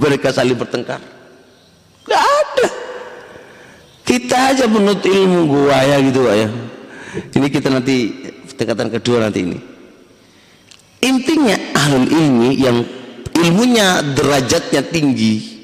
mereka 0.01 0.33
saling 0.33 0.57
bertengkar. 0.57 0.97
Nggak 2.09 2.23
ada. 2.25 2.67
Kita 4.01 4.37
aja 4.51 4.65
menurut 4.65 5.05
ilmu 5.05 5.39
gua 5.45 5.77
ya 5.85 6.01
gitu 6.01 6.25
ya. 6.25 6.49
Ini 7.37 7.47
kita 7.53 7.69
nanti 7.69 8.09
tingkatan 8.57 8.89
kedua 8.89 9.29
nanti 9.29 9.39
ini. 9.45 9.59
Intinya 11.05 11.55
ahlul 11.77 12.09
ilmi 12.09 12.49
yang 12.57 12.77
ilmunya 13.37 14.01
derajatnya 14.13 14.85
tinggi 14.85 15.61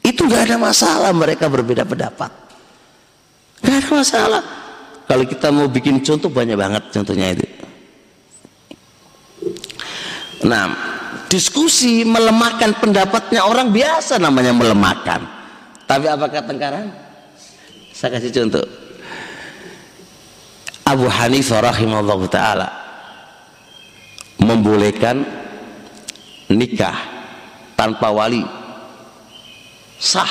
itu 0.00 0.20
gak 0.24 0.48
ada 0.48 0.56
masalah 0.56 1.12
mereka 1.12 1.50
berbeda 1.50 1.84
pendapat. 1.84 2.32
Gak 3.60 3.76
ada 3.84 3.90
masalah. 3.90 4.42
Kalau 5.06 5.24
kita 5.28 5.52
mau 5.52 5.68
bikin 5.68 6.00
contoh 6.00 6.32
banyak 6.32 6.56
banget 6.56 6.82
contohnya 6.88 7.36
itu. 7.36 7.46
Nah 10.46 10.95
diskusi 11.26 12.06
melemahkan 12.06 12.78
pendapatnya 12.78 13.46
orang 13.46 13.70
biasa 13.70 14.18
namanya 14.18 14.54
melemahkan. 14.54 15.20
Tapi 15.86 16.06
apakah 16.10 16.42
tengkaran 16.42 16.90
saya 17.96 18.20
kasih 18.20 18.32
contoh. 18.34 18.66
Abu 20.86 21.10
Hanifah 21.10 21.66
rahimahullah 21.66 22.20
ta'ala 22.30 22.68
membolehkan 24.38 25.24
nikah 26.52 26.94
tanpa 27.74 28.12
wali. 28.12 28.44
Sah 29.96 30.30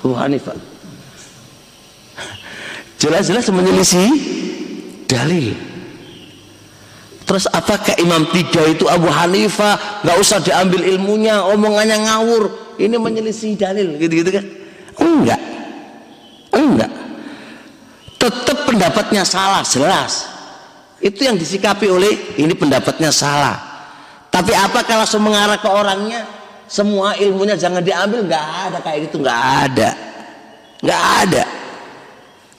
Abu 0.00 0.16
Hanifah. 0.16 0.56
Jelas-jelas 2.98 3.46
menyelisih 3.54 4.10
dalil 5.06 5.67
terus 7.28 7.44
apakah 7.52 7.92
imam 8.00 8.24
tiga 8.32 8.64
itu 8.64 8.88
Abu 8.88 9.12
Hanifah? 9.12 10.00
Nggak 10.00 10.16
usah 10.16 10.40
diambil 10.40 10.80
ilmunya 10.80 11.44
omongannya 11.44 12.08
ngawur. 12.08 12.74
Ini 12.80 12.96
menyelisih 12.96 13.52
dalil 13.60 14.00
gitu-gitu 14.00 14.32
kan? 14.32 14.44
Enggak. 14.96 15.40
Enggak. 16.56 16.90
Tetap 18.16 18.58
pendapatnya 18.64 19.22
salah 19.28 19.60
jelas. 19.62 20.24
Itu 20.98 21.28
yang 21.28 21.36
disikapi 21.36 21.86
oleh 21.86 22.40
ini 22.40 22.56
pendapatnya 22.56 23.12
salah. 23.12 23.60
Tapi 24.32 24.56
apakah 24.56 25.04
langsung 25.04 25.22
mengarah 25.22 25.60
ke 25.60 25.68
orangnya? 25.68 26.24
Semua 26.68 27.16
ilmunya 27.16 27.56
jangan 27.56 27.80
diambil 27.80 28.24
nggak 28.24 28.46
ada 28.68 28.78
kayak 28.80 29.08
gitu 29.08 29.20
nggak 29.20 29.42
ada. 29.68 29.90
Nggak 30.80 31.02
ada. 31.24 31.44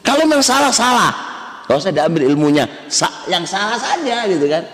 Kalau 0.06 0.24
memang 0.26 0.42
salah 0.42 0.74
salah 0.74 1.29
kalau 1.70 1.78
saya 1.78 1.94
diambil 1.94 2.26
ilmunya 2.26 2.66
yang 3.30 3.46
salah 3.46 3.78
saja 3.78 4.26
gitu 4.26 4.50
kan 4.50 4.66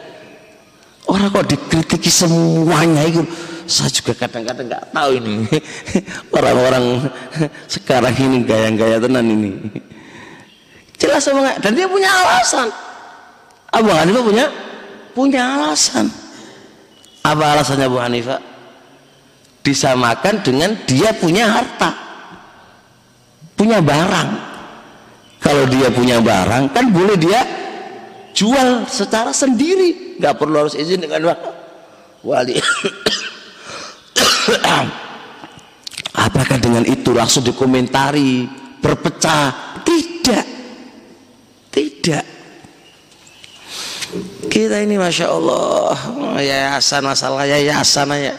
orang 1.12 1.28
kok 1.28 1.46
dikritiki 1.52 2.08
semuanya 2.08 3.04
itu 3.04 3.28
saya 3.68 3.92
juga 3.92 4.16
kadang-kadang 4.16 4.72
nggak 4.72 4.84
tahu 4.96 5.10
ini 5.20 5.36
orang-orang 6.38 7.12
sekarang 7.68 8.16
ini 8.16 8.48
gaya-gaya 8.48 9.04
tenan 9.04 9.28
ini 9.28 9.52
jelas 10.96 11.28
semua 11.28 11.60
dan 11.60 11.76
dia 11.76 11.92
punya 11.92 12.08
alasan 12.08 12.72
Abu 13.76 13.92
Hanifah 13.92 14.24
punya 14.24 14.46
punya 15.12 15.42
alasan. 15.60 16.08
Apa 17.24 17.60
alasannya 17.60 17.92
Abu 17.92 18.00
Hanifah? 18.00 18.40
Disamakan 19.66 20.40
dengan 20.46 20.80
dia 20.88 21.12
punya 21.12 21.52
harta. 21.52 21.92
Punya 23.60 23.84
barang. 23.84 24.55
Kalau 25.46 25.70
dia 25.70 25.94
punya 25.94 26.18
barang 26.18 26.74
kan 26.74 26.90
boleh 26.90 27.22
dia 27.22 27.46
jual 28.34 28.90
secara 28.90 29.30
sendiri, 29.30 30.18
nggak 30.18 30.36
perlu 30.42 30.66
harus 30.66 30.74
izin 30.74 31.06
dengan 31.06 31.38
wali. 32.26 32.58
Apakah 36.26 36.58
dengan 36.58 36.82
itu 36.90 37.14
langsung 37.14 37.46
dikomentari, 37.46 38.50
berpecah? 38.82 39.78
Tidak. 39.86 40.46
Tidak 41.70 42.36
kita 44.48 44.80
ini 44.80 44.96
masya 44.96 45.28
Allah 45.28 45.98
yayasan 46.40 47.04
masalah 47.04 47.44
yayasan 47.44 48.08
aja 48.16 48.34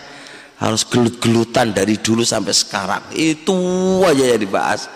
harus 0.57 0.83
gelut-gelutan 0.89 1.77
dari 1.77 2.01
dulu 2.01 2.25
sampai 2.25 2.57
sekarang 2.57 3.03
itu 3.13 3.57
aja 4.01 4.25
ya 4.25 4.37
dibahas 4.41 4.89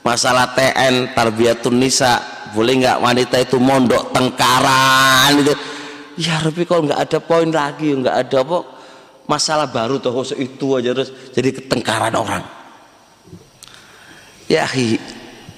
masalah 0.00 0.52
TN 0.56 1.12
tarbiyatun 1.12 1.76
nisa 1.76 2.20
boleh 2.50 2.82
nggak 2.82 2.98
wanita 2.98 3.36
itu 3.38 3.56
mondok 3.60 4.10
tengkaran 4.10 5.32
itu? 5.38 5.54
Ya 6.18 6.42
tapi 6.42 6.66
kalau 6.66 6.90
nggak 6.90 7.00
ada 7.00 7.18
poin 7.22 7.48
lagi 7.48 7.94
nggak 7.94 8.16
ada 8.26 8.36
apa 8.42 8.58
masalah 9.30 9.70
baru 9.70 10.02
tuh 10.02 10.12
itu 10.36 10.66
aja 10.76 10.90
terus 10.90 11.14
jadi 11.32 11.54
ketengkaran 11.54 12.12
orang. 12.18 12.42
Ya 14.50 14.66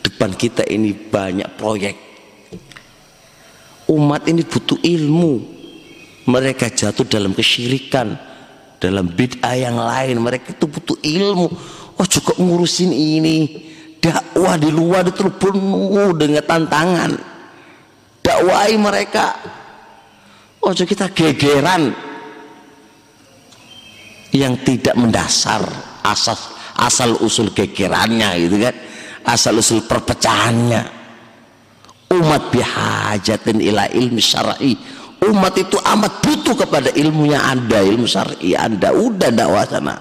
depan 0.05 0.37
kita 0.37 0.68
ini 0.68 0.92
banyak 0.92 1.48
proyek. 1.57 1.96
Umat 3.88 4.28
ini 4.28 4.44
butuh 4.44 4.78
ilmu. 4.78 5.61
Mereka 6.22 6.70
jatuh 6.70 7.02
dalam 7.02 7.35
kesyirikan 7.35 8.14
dalam 8.78 9.11
bid'ah 9.11 9.59
yang 9.59 9.74
lain. 9.81 10.22
Mereka 10.22 10.55
itu 10.55 10.66
butuh 10.70 10.98
ilmu. 11.02 11.46
Oh 11.98 12.07
juga 12.07 12.38
ngurusin 12.38 12.94
ini 12.94 13.72
dakwah 14.03 14.59
di 14.59 14.71
luar 14.75 15.07
itu 15.07 15.31
penuh 15.38 16.11
dengan 16.19 16.43
tantangan. 16.43 17.12
Dakwai 18.19 18.75
mereka. 18.75 19.38
Oh 20.67 20.75
kita 20.75 21.15
gegeran. 21.15 21.95
Yang 24.33 24.55
tidak 24.65 24.97
mendasar 24.97 25.62
asal 26.03 26.35
asal 26.81 27.15
usul 27.23 27.55
gegerannya 27.55 28.35
gitu 28.43 28.59
kan. 28.59 28.75
Asal 29.23 29.62
usul 29.62 29.87
perpecahannya. 29.87 30.83
Umat 32.12 32.51
bihajatin 32.51 33.62
ila 33.62 33.87
ilmi 33.88 34.21
syar'i. 34.21 34.75
Umat 35.23 35.55
itu 35.55 35.79
amat 35.79 36.19
butuh 36.19 36.59
kepada 36.59 36.91
ilmunya. 36.99 37.38
Anda 37.38 37.87
ilmu 37.87 38.11
syar'i 38.11 38.59
anda 38.59 38.91
udah 38.91 39.31
dakwah 39.31 39.65
sana. 39.65 39.95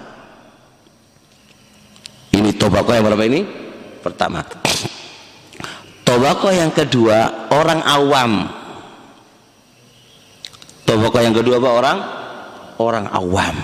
Ini 2.32 2.56
tobako 2.56 2.96
yang 2.96 3.04
berapa 3.12 3.24
ini 3.28 3.61
pertama. 4.02 4.42
Tobako 6.02 6.50
yang 6.50 6.74
kedua 6.74 7.48
orang 7.54 7.80
awam. 7.86 8.32
Tobako 10.82 11.18
yang 11.22 11.32
kedua 11.32 11.56
apa 11.62 11.70
orang? 11.70 11.98
Orang 12.82 13.06
awam. 13.14 13.56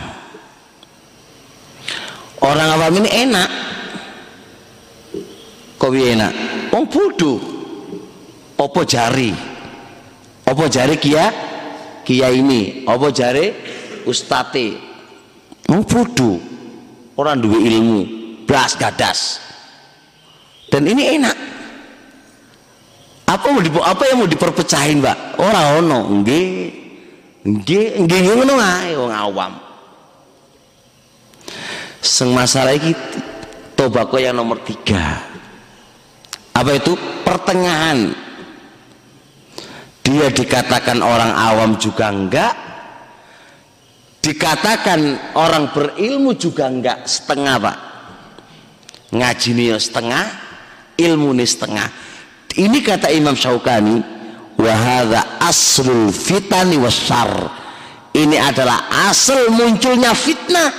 Orang 2.39 2.69
awam 2.79 2.93
ini 3.03 3.11
enak. 3.11 3.51
Kok 5.79 5.93
enak? 5.95 6.33
Oh 6.73 6.87
bodoh 6.87 7.39
opo 8.59 8.81
jari? 8.87 9.35
Opo 10.47 10.65
jari 10.71 10.97
kia? 10.97 11.27
Kia 12.07 12.33
ini 12.33 12.89
apa 12.89 13.13
jare 13.13 13.47
ustate 14.09 14.81
mau 15.69 15.85
bodoh 15.85 16.41
orang 17.21 17.37
dua 17.37 17.59
ilmu. 17.61 18.01
Belas 18.49 18.73
gadas 18.81 19.48
dan 20.69 20.85
ini 20.85 21.17
enak. 21.17 21.37
Apa 23.29 23.45
mau 23.53 23.61
apa 23.85 24.03
yang 24.09 24.25
mau 24.25 24.29
diperpecahin 24.29 25.05
mbak? 25.05 25.37
Orang 25.37 25.85
ono. 25.85 26.01
Nggih. 26.21 26.49
Nggih 27.45 28.05
nggih 28.05 28.21
ngono 28.25 28.57
ae 28.57 28.93
wong 28.97 29.13
awam. 29.13 29.53
Seng 32.01 32.33
masalah 32.33 32.73
iki 32.73 32.97
tobako 33.77 34.17
yang 34.17 34.37
nomor 34.37 34.61
tiga. 34.65 35.21
Apa 36.57 36.71
itu? 36.77 36.97
Pertengahan. 37.25 38.17
Dia 40.01 40.33
dikatakan 40.33 41.05
orang 41.05 41.33
awam 41.37 41.77
juga 41.77 42.09
enggak. 42.09 42.55
Dikatakan 44.25 45.33
orang 45.37 45.69
berilmu 45.73 46.33
juga 46.33 46.69
enggak. 46.69 47.05
Setengah 47.05 47.57
pak. 47.61 47.77
Ngaji 49.13 49.77
setengah 49.81 50.48
ilmu 50.99 51.31
nih 51.39 51.49
setengah. 51.49 51.89
Ini 52.59 52.79
kata 52.83 53.09
Imam 53.15 53.39
Syaukani 53.39 54.03
wahada 54.59 55.39
aslul 55.39 56.11
fitani 56.11 56.75
wasar 56.83 57.31
ini 58.19 58.35
adalah 58.35 58.91
asal 59.07 59.55
munculnya 59.55 60.11
fitnah 60.11 60.71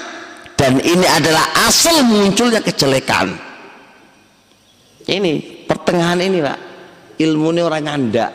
dan 0.60 0.84
ini 0.84 1.08
adalah 1.08 1.72
asal 1.72 2.04
munculnya 2.04 2.60
kejelekan. 2.60 3.32
Ini 5.08 5.64
pertengahan 5.64 6.20
ini 6.20 6.38
pak. 6.44 6.60
Ilmu 7.20 7.52
ini 7.56 7.62
orang 7.64 7.84
nyandak 7.84 8.32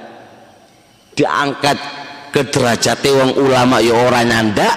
diangkat 1.15 1.79
ke 2.35 2.43
derajat 2.51 2.99
wong 3.07 3.39
ulama 3.39 3.79
ya 3.79 3.95
orang 3.95 4.27
nyanda 4.27 4.71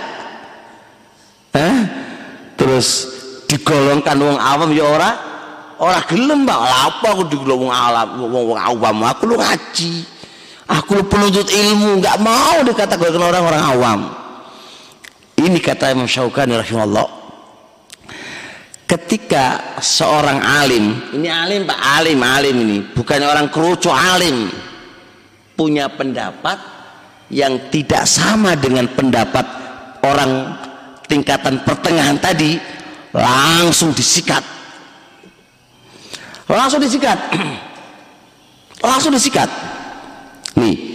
eh? 1.58 1.78
terus 2.54 2.88
digolongkan 3.50 4.18
wong 4.22 4.38
awam 4.38 4.70
ya 4.70 4.86
ora 4.86 5.12
ora 5.82 6.02
gelem 6.06 6.46
mbak. 6.46 6.60
Apa 6.60 7.08
aku 7.18 7.24
digolong 7.30 7.70
wong 7.70 7.74
awam 7.74 8.08
wong 8.30 8.60
awam? 8.60 8.96
Aku 9.08 9.24
lu 9.30 9.36
ngaji. 9.38 9.94
Aku 10.68 11.00
lu 11.00 11.04
penuntut 11.06 11.48
ilmu. 11.48 12.02
Nggak 12.04 12.18
mau 12.22 12.62
dikatakan 12.66 13.16
orang-orang 13.16 13.64
awam. 13.64 14.00
Ini 15.38 15.58
kata 15.62 15.94
Imam 15.94 16.10
Syaukani 16.10 16.58
rahimahullah. 16.58 17.08
Ketika 18.88 19.76
seorang 19.84 20.40
alim 20.40 21.12
ini 21.12 21.28
alim 21.28 21.68
pak 21.68 21.80
alim 22.02 22.20
alim 22.24 22.56
ini. 22.58 22.78
Bukan 22.92 23.20
orang 23.22 23.48
kerucu 23.54 23.94
alim. 23.94 24.50
Punya 25.58 25.90
pendapat 25.90 26.58
yang 27.34 27.70
tidak 27.74 28.06
sama 28.06 28.54
dengan 28.56 28.88
pendapat 28.94 29.46
orang 30.06 30.54
tingkatan 31.10 31.64
pertengahan 31.64 32.16
tadi 32.20 32.60
langsung 33.12 33.92
disikat 33.96 34.57
langsung 36.48 36.80
disikat. 36.82 37.20
Langsung 38.82 39.12
disikat. 39.14 39.50
Nih 40.58 40.88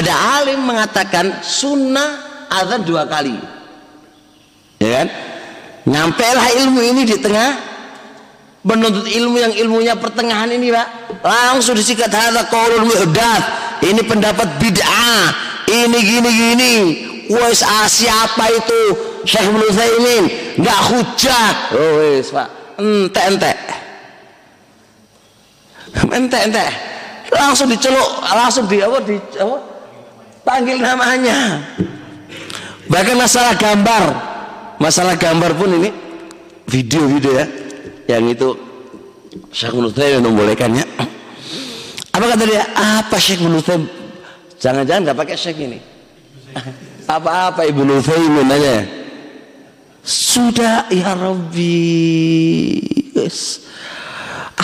ada 0.00 0.40
alim 0.40 0.64
mengatakan 0.64 1.44
sunnah 1.44 2.46
azan 2.48 2.86
dua 2.88 3.04
kali. 3.04 3.36
Ya 4.80 5.04
kan? 5.04 5.08
Nyampe 5.84 6.24
lah 6.24 6.48
ilmu 6.64 6.80
ini 6.80 7.02
di 7.04 7.20
tengah 7.20 7.58
menuntut 8.64 9.08
ilmu 9.08 9.36
yang 9.36 9.52
ilmunya 9.52 9.98
pertengahan 9.98 10.48
ini 10.48 10.72
pak. 10.72 10.88
Langsung 11.20 11.76
disikat 11.76 12.08
hadza 12.08 12.48
qaulul 12.48 12.88
muhdath 12.88 13.44
ini 13.84 14.00
pendapat 14.06 14.56
bid'ah. 14.56 15.36
Ini 15.68 15.98
gini 16.00 16.30
gini. 16.32 16.74
Wes 17.30 17.62
ah, 17.62 17.86
siapa 17.86 18.50
itu? 18.50 18.82
Syekh 19.22 19.52
Ibnu 19.52 19.64
Utsaimin. 19.70 20.24
Nggak 20.58 20.80
hujah. 20.90 21.48
Oh 21.76 21.90
wes 22.02 22.32
Pak. 22.32 22.48
Ente 22.80 23.20
ente 23.22 23.52
ente 26.18 26.38
ente 26.38 26.66
langsung 27.30 27.70
diceluk 27.70 28.08
langsung 28.22 28.64
di 28.66 28.82
apa 28.82 28.98
di 29.02 29.16
apa 29.38 29.56
panggil 30.42 30.78
namanya 30.82 31.62
bahkan 32.90 33.16
masalah 33.16 33.54
gambar 33.54 34.04
masalah 34.82 35.14
gambar 35.14 35.50
pun 35.54 35.70
ini 35.76 35.90
video-video 36.66 37.32
ya 37.38 37.46
yang 38.16 38.26
itu 38.26 38.54
Syekh 39.54 39.78
Ibnu 39.78 39.94
Utsaimin 39.94 40.26
membolehkannya 40.26 40.84
apa 42.10 42.36
kata 42.36 42.44
dia? 42.44 42.66
Apa 42.74 43.16
Syekh 43.16 43.40
Ibnu 43.40 43.62
Jangan-jangan 44.60 45.08
nggak 45.08 45.18
pakai 45.24 45.36
Syekh 45.40 45.64
ini. 45.64 45.80
Apa-apa 47.08 47.64
Ibu 47.64 47.82
Nufaimin 47.82 48.46
nanya. 48.46 48.84
Sudah 50.04 50.84
ya 50.92 51.16
Rabbi. 51.16 51.80
Yes. 53.16 53.64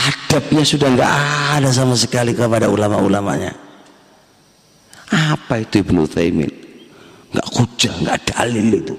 Adabnya 0.07 0.63
sudah 0.63 0.89
nggak 0.95 1.13
ada 1.59 1.71
sama 1.75 1.99
sekali 1.99 2.37
kepada 2.37 2.71
ulama-ulamanya. 2.71 3.55
Apa 5.11 5.63
itu 5.63 5.83
Ibnu 5.83 6.07
Taimin? 6.07 6.51
Nggak 7.35 7.49
kuja, 7.51 7.91
nggak 8.03 8.19
dalil 8.31 8.67
itu. 8.83 8.95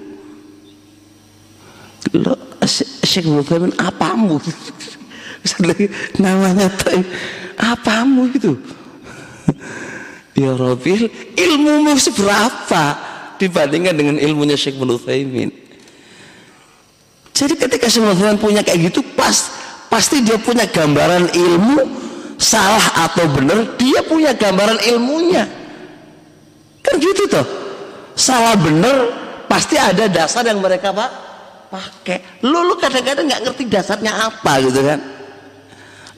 Lo 2.16 2.36
Syekh 3.04 3.24
Ibnu 3.28 3.42
Taimin 3.44 3.72
apamu? 3.80 4.36
namanya 6.22 6.68
tuh 6.72 7.02
apamu 7.58 8.30
itu 8.30 8.52
ya 10.40 10.54
Robil 10.54 11.10
ilmu 11.34 11.94
seberapa 11.98 12.84
dibandingkan 13.38 13.94
dengan 13.94 14.16
ilmunya 14.18 14.58
Syekh 14.58 14.78
Ibnu 14.78 14.98
jadi 17.32 17.54
ketika 17.54 17.86
Syekh 17.86 18.04
Ibnu 18.06 18.38
punya 18.38 18.62
kayak 18.62 18.92
gitu 18.92 19.00
pas 19.14 19.50
pasti 19.88 20.22
dia 20.22 20.36
punya 20.36 20.68
gambaran 20.68 21.32
ilmu 21.32 21.78
salah 22.38 23.08
atau 23.08 23.26
benar 23.34 23.74
dia 23.76 24.00
punya 24.04 24.32
gambaran 24.36 24.78
ilmunya. 24.94 25.44
Kan 26.84 27.00
gitu 27.02 27.26
toh. 27.26 27.46
Salah 28.14 28.54
benar 28.54 28.96
pasti 29.50 29.74
ada 29.74 30.06
dasar 30.06 30.46
yang 30.46 30.62
mereka 30.62 30.94
pak 30.94 31.10
pakai. 31.68 32.44
Lu 32.46 32.64
lu 32.64 32.78
kadang-kadang 32.78 33.26
nggak 33.26 33.42
ngerti 33.48 33.64
dasarnya 33.66 34.12
apa 34.30 34.52
gitu 34.62 34.80
kan. 34.84 35.00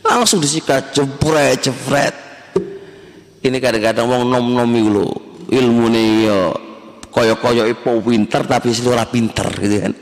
Langsung 0.00 0.40
disikat 0.40 0.92
jepret 0.96 1.60
jepret 1.60 2.14
ini 3.40 3.56
kadang-kadang 3.56 4.04
wong 4.04 4.28
nom-nom 4.28 4.68
lo 4.92 5.08
ilmu 5.48 5.84
nih 5.88 6.08
yo 6.28 6.40
koyo-koyo 7.08 7.64
ipo 7.66 7.96
pinter 8.04 8.44
tapi 8.44 8.68
seluruh 8.68 9.08
pinter 9.08 9.48
gitu 9.56 9.76
kan. 9.88 9.92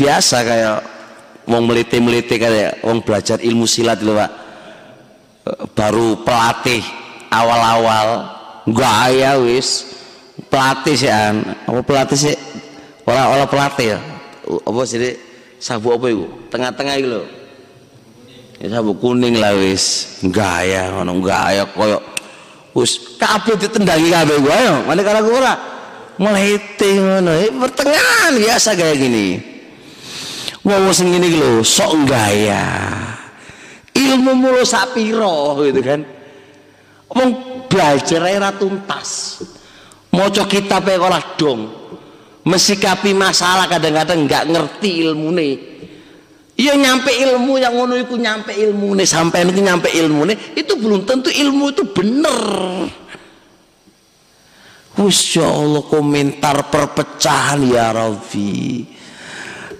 Biasa 0.00 0.36
kayak 0.40 0.78
wong 1.46 1.62
meliti-meliti 1.64 2.36
kayak 2.36 2.82
wong 2.82 3.00
belajar 3.06 3.38
ilmu 3.40 3.64
silat 3.64 4.02
lo 4.02 4.18
pak. 4.18 4.30
Baru 5.78 6.26
pelatih 6.26 6.82
awal-awal. 7.30 8.34
Gaya 8.66 9.38
wis. 9.38 9.94
Pelatih 10.50 10.94
sih 10.98 11.08
an. 11.08 11.54
Apa 11.64 11.80
pelatih 11.86 12.18
sih? 12.18 12.36
Orang 13.06 13.46
pelatih 13.46 13.94
ya. 13.94 13.98
Apa 14.66 14.82
sih 14.82 15.14
sabu 15.62 15.94
apa 15.94 16.10
itu? 16.10 16.26
Tengah-tengah 16.50 16.94
itu 16.98 17.22
ya 18.58 18.66
sabuk 18.74 18.98
kuning 18.98 19.38
lah 19.38 19.54
wis. 19.54 20.18
Gaya 20.26 20.90
ngono. 20.98 21.22
Gaya 21.22 21.62
koyo. 21.70 22.02
Wis 22.76 23.16
kabeh 23.16 23.56
ditendangi 23.56 24.12
kabeh 24.12 24.36
gua 24.42 24.56
yo 24.60 24.74
mana 24.84 25.00
kala 25.00 25.24
ora 25.24 25.54
melete 26.18 26.90
ngono. 26.98 27.32
Pertengahan 27.62 28.34
biasa 28.36 28.74
kayak 28.74 28.98
gini 28.98 29.55
wong 30.66 30.90
sing 30.90 31.14
ngene 31.14 31.30
iki 31.30 31.38
lho 31.38 31.62
sok 31.62 32.10
gaya 32.10 32.66
ilmu 33.94 34.32
mulu 34.34 34.62
sapiro 34.66 35.62
gitu 35.62 35.80
kan? 35.80 36.00
Wong 37.14 37.30
belajar 37.70 38.20
ora 38.26 38.50
tuntas. 38.52 39.40
Maca 40.10 40.44
kitab 40.48 40.84
ora 40.90 41.22
dong. 41.38 41.70
Mesikapi 42.46 43.10
masalah 43.14 43.66
kadang-kadang 43.66 44.22
nggak 44.26 44.44
ngerti 44.54 45.02
ilmu 45.02 45.34
nih 45.34 45.54
Iya 46.56 46.72
nyampe 46.72 47.12
ilmu 47.12 47.60
yang 47.60 47.76
ngono 47.76 48.00
itu 48.00 48.16
nyampe 48.16 48.56
ilmu 48.56 48.96
nih 48.96 49.04
sampai 49.04 49.44
itu 49.44 49.60
nyampe 49.60 49.92
ilmu 49.92 50.24
nih 50.24 50.56
itu 50.56 50.72
belum 50.72 51.04
tentu 51.04 51.28
ilmu 51.28 51.68
itu 51.68 51.84
bener. 51.92 52.40
Masya 54.96 55.44
Allah 55.44 55.84
komentar 55.84 56.72
perpecahan 56.72 57.60
ya 57.68 57.92
Rabbi 57.92 58.95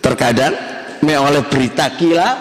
terkadang 0.06 0.54
me 1.02 1.18
oleh 1.18 1.42
berita 1.50 1.90
kila 1.98 2.38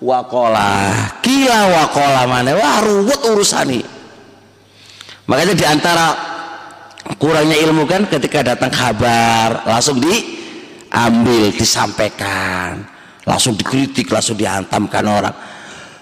wakola. 0.00 1.12
Kila 1.20 1.58
wakola 1.76 2.24
mana? 2.24 2.56
Wah 2.56 2.80
ruwet 2.80 3.20
urusan 3.28 3.68
ini 3.68 3.84
makanya 5.28 5.54
di 5.54 5.62
antara 5.62 6.06
kurangnya 7.20 7.54
ilmu 7.68 7.86
kan 7.86 8.08
ketika 8.10 8.42
datang 8.42 8.72
kabar 8.72 9.62
langsung 9.68 10.00
diambil 10.00 11.52
disampaikan. 11.52 12.82
Langsung 13.28 13.54
dikritik 13.54 14.10
langsung 14.10 14.34
dihantamkan 14.40 15.04
orang. 15.06 15.36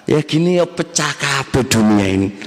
Ya 0.09 0.23
gini 0.25 0.57
ya 0.57 0.64
pecah 0.64 1.12
kabeh 1.19 1.67
dunia 1.67 2.07
ini. 2.09 2.29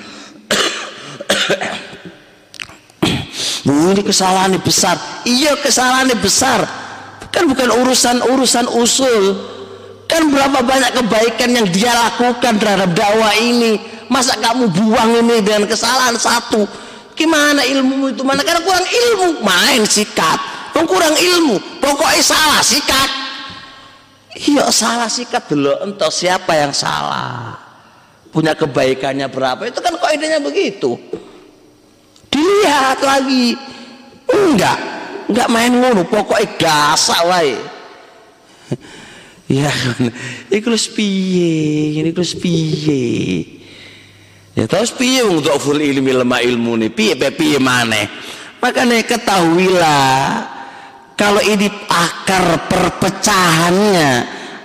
Ini 3.62 4.02
kesalahan 4.02 4.58
besar. 4.58 4.98
Iya 5.22 5.54
kesalahan 5.62 6.10
besar 6.17 6.81
kan 7.32 7.48
bukan 7.48 7.70
urusan-urusan 7.72 8.67
usul. 8.78 9.24
Kan 10.06 10.28
berapa 10.28 10.60
banyak 10.60 10.91
kebaikan 10.91 11.50
yang 11.56 11.67
dia 11.72 11.96
lakukan 11.96 12.60
terhadap 12.60 12.91
dakwah 12.91 13.32
ini. 13.39 13.80
Masa 14.12 14.36
kamu 14.36 14.67
buang 14.76 15.24
ini 15.24 15.39
dengan 15.39 15.63
kesalahan 15.72 16.20
satu? 16.20 16.67
Gimana 17.15 17.63
ilmu 17.63 18.12
itu? 18.12 18.22
Mana 18.28 18.44
karena 18.44 18.60
kurang 18.60 18.84
ilmu? 18.84 19.39
Main 19.39 19.88
sikat. 19.88 20.39
Kurang 20.76 21.15
ilmu. 21.15 21.80
Pokoknya 21.80 22.20
salah 22.20 22.60
sikat. 22.60 23.10
Iya 24.36 24.67
salah 24.67 25.08
sikat 25.08 25.48
dulu. 25.48 25.72
Entah 25.88 26.12
siapa 26.12 26.52
yang 26.60 26.76
salah. 26.76 27.56
Punya 28.36 28.52
kebaikannya 28.52 29.32
berapa? 29.32 29.63
Itu 29.72 29.80
kan 29.80 29.96
kaidahnya 29.96 30.44
begitu. 30.44 31.00
Dilihat 32.28 33.00
lagi. 33.00 33.56
Enggak 34.28 35.00
enggak 35.32 35.48
main 35.48 35.72
ngono 35.72 36.04
pokoknya 36.06 36.60
gasak 36.60 37.22
wae. 37.26 37.56
Ya 39.52 39.67
iku 40.48 40.72
piye? 40.96 42.00
Ini 42.00 42.15
iku 42.15 42.24
piye? 42.39 43.04
Ya 44.56 44.63
terus 44.63 44.96
piye 44.96 45.28
wong 45.28 45.44
full 45.60 45.80
ilmi 45.80 46.12
lemah 46.15 46.39
ilmu 46.39 46.80
nih 46.80 46.91
piye 46.91 47.15
piye 47.15 47.60
maneh? 47.60 48.08
Makanya 48.63 49.04
ketahuilah 49.04 50.15
kalau 51.20 51.44
ini 51.44 51.67
akar 51.91 52.70
perpecahannya 52.72 54.12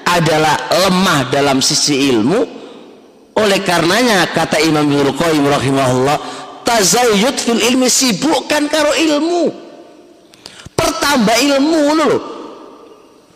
adalah 0.06 0.70
lemah 0.70 1.34
dalam 1.34 1.58
sisi 1.58 2.14
ilmu 2.14 2.40
oleh 3.36 3.58
karenanya 3.66 4.30
kata 4.30 4.62
Imam 4.62 4.86
Ibnu 4.86 5.12
Qayyim 5.18 5.44
rahimahullah 5.50 6.18
tazayyud 6.62 7.36
fil 7.42 7.58
ilmi 7.58 7.90
sibukkan 7.90 8.70
karo 8.70 8.94
ilmu 8.94 9.65
pertambah 11.06 11.38
ilmu 11.38 11.82
loh 11.94 12.18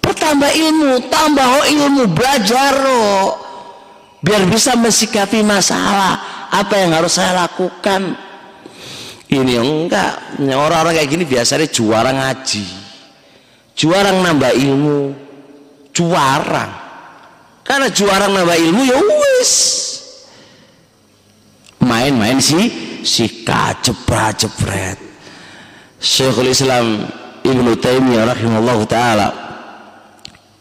pertambah 0.02 0.50
ilmu 0.50 0.90
tambah 1.06 1.70
ilmu 1.70 2.02
belajar 2.10 2.82
loh 2.82 3.38
biar 4.18 4.42
bisa 4.50 4.74
mensikapi 4.74 5.46
masalah 5.46 6.18
apa 6.50 6.74
yang 6.82 6.90
harus 6.92 7.14
saya 7.14 7.46
lakukan. 7.46 8.18
Ini 9.30 9.62
enggak. 9.62 10.42
Orang-orang 10.42 10.98
kayak 10.98 11.10
gini 11.14 11.22
biasanya 11.22 11.70
juara 11.70 12.10
ngaji. 12.10 12.66
Juara 13.78 14.10
nambah 14.10 14.52
ilmu. 14.58 15.14
Juara. 15.94 16.66
Karena 17.62 17.86
juara 17.94 18.26
nambah 18.26 18.58
ilmu 18.58 18.82
ya 18.82 18.98
wis. 18.98 19.54
Main-main 21.80 22.42
sih 22.42 22.66
sikat 23.00 23.80
jebret 23.80 24.36
jebret 24.36 25.00
Syekhul 25.96 26.52
Islam 26.52 27.08
Ibnu 27.40 27.72
Taimiyah 27.80 28.36
rahimahullah 28.36 28.78
taala 28.84 29.28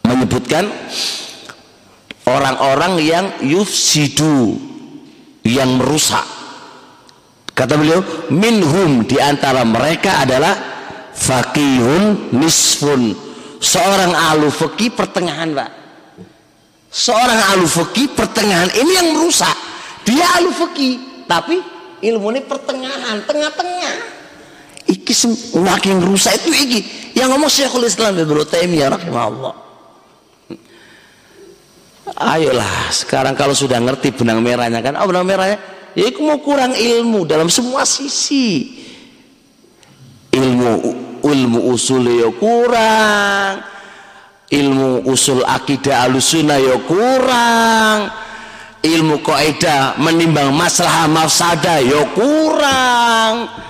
menyebutkan 0.08 0.66
orang-orang 2.26 2.94
yang 3.02 3.26
yufsidu 3.44 4.58
yang 5.46 5.78
merusak. 5.78 6.24
Kata 7.54 7.76
beliau 7.76 8.00
minhum 8.32 9.04
di 9.04 9.20
antara 9.20 9.68
mereka 9.68 10.24
adalah 10.24 10.56
fakihun 11.12 12.32
nisfun. 12.40 13.12
Seorang 13.60 14.16
alu 14.16 14.48
fakih 14.48 14.96
pertengahan 14.96 15.52
pak. 15.52 15.70
Seorang 16.90 17.54
alu 17.54 17.68
fakih 17.68 18.08
pertengahan 18.16 18.72
ini 18.72 18.92
yang 18.96 19.08
merusak. 19.20 19.54
Dia 20.08 20.26
alu 20.40 20.56
fakih 20.56 21.28
tapi 21.28 21.60
ilmu 22.00 22.32
ini 22.32 22.42
pertengahan 22.48 23.20
tengah-tengah 23.28 24.19
iki 24.90 25.14
semakin 25.14 26.02
rusak 26.02 26.42
itu 26.42 26.50
iki. 26.50 26.80
Yang 27.14 27.28
ngomong 27.36 27.52
Syekhul 27.52 27.86
Islam 27.86 28.18
Ibnu 28.18 28.42
Taimiyah 28.46 28.90
rahimahullah. 28.98 29.54
Ayolah 32.10 32.90
sekarang 32.90 33.38
kalau 33.38 33.54
sudah 33.54 33.78
ngerti 33.78 34.10
benang 34.10 34.42
merahnya 34.42 34.82
kan 34.82 34.98
oh 34.98 35.06
benang 35.06 35.30
merahnya 35.30 35.62
ya 35.94 36.10
itu 36.10 36.26
mau 36.26 36.42
kurang 36.42 36.74
ilmu 36.74 37.30
dalam 37.30 37.54
semua 37.54 37.86
sisi. 37.86 38.82
Ilmu 40.34 40.74
ilmu 41.22 41.60
usul 41.70 42.10
ya 42.10 42.30
kurang. 42.34 43.62
Ilmu 44.50 45.06
usul 45.06 45.46
akidah 45.46 46.10
alusuna 46.10 46.58
ya 46.58 46.82
kurang. 46.90 48.10
Ilmu 48.82 49.22
kaidah 49.22 50.02
menimbang 50.02 50.50
masalah 50.50 51.06
mafsada 51.06 51.78
ya 51.78 52.10
kurang 52.18 53.69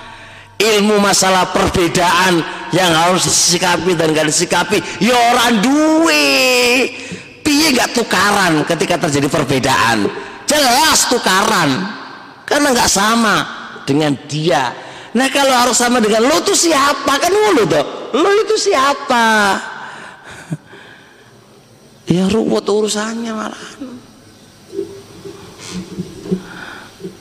ilmu 0.59 0.99
masalah 0.99 1.55
perbedaan 1.55 2.43
yang 2.75 2.91
harus 2.91 3.25
disikapi 3.25 3.95
dan 3.95 4.11
gak 4.11 4.27
disikapi 4.27 4.83
ya 4.99 5.15
orang 5.15 5.63
duwe. 5.63 6.27
Piye 7.39 7.71
gak 7.73 7.95
tukaran 7.95 8.67
ketika 8.67 9.07
terjadi 9.07 9.31
perbedaan? 9.31 10.05
Jelas 10.43 11.07
tukaran 11.07 11.69
karena 12.43 12.75
gak 12.75 12.91
sama 12.91 13.35
dengan 13.87 14.13
dia. 14.27 14.75
Nah 15.15 15.25
kalau 15.33 15.55
harus 15.55 15.79
sama 15.79 15.97
dengan 16.03 16.27
lo 16.27 16.43
tuh 16.43 16.53
siapa? 16.53 17.17
Kan 17.17 17.31
lo 17.33 17.63
tuh 17.65 17.85
lo 18.13 18.29
itu 18.43 18.55
siapa? 18.59 19.25
Ya 22.09 22.25
ruwet 22.25 22.65
urusannya 22.65 23.37
malah. 23.37 23.65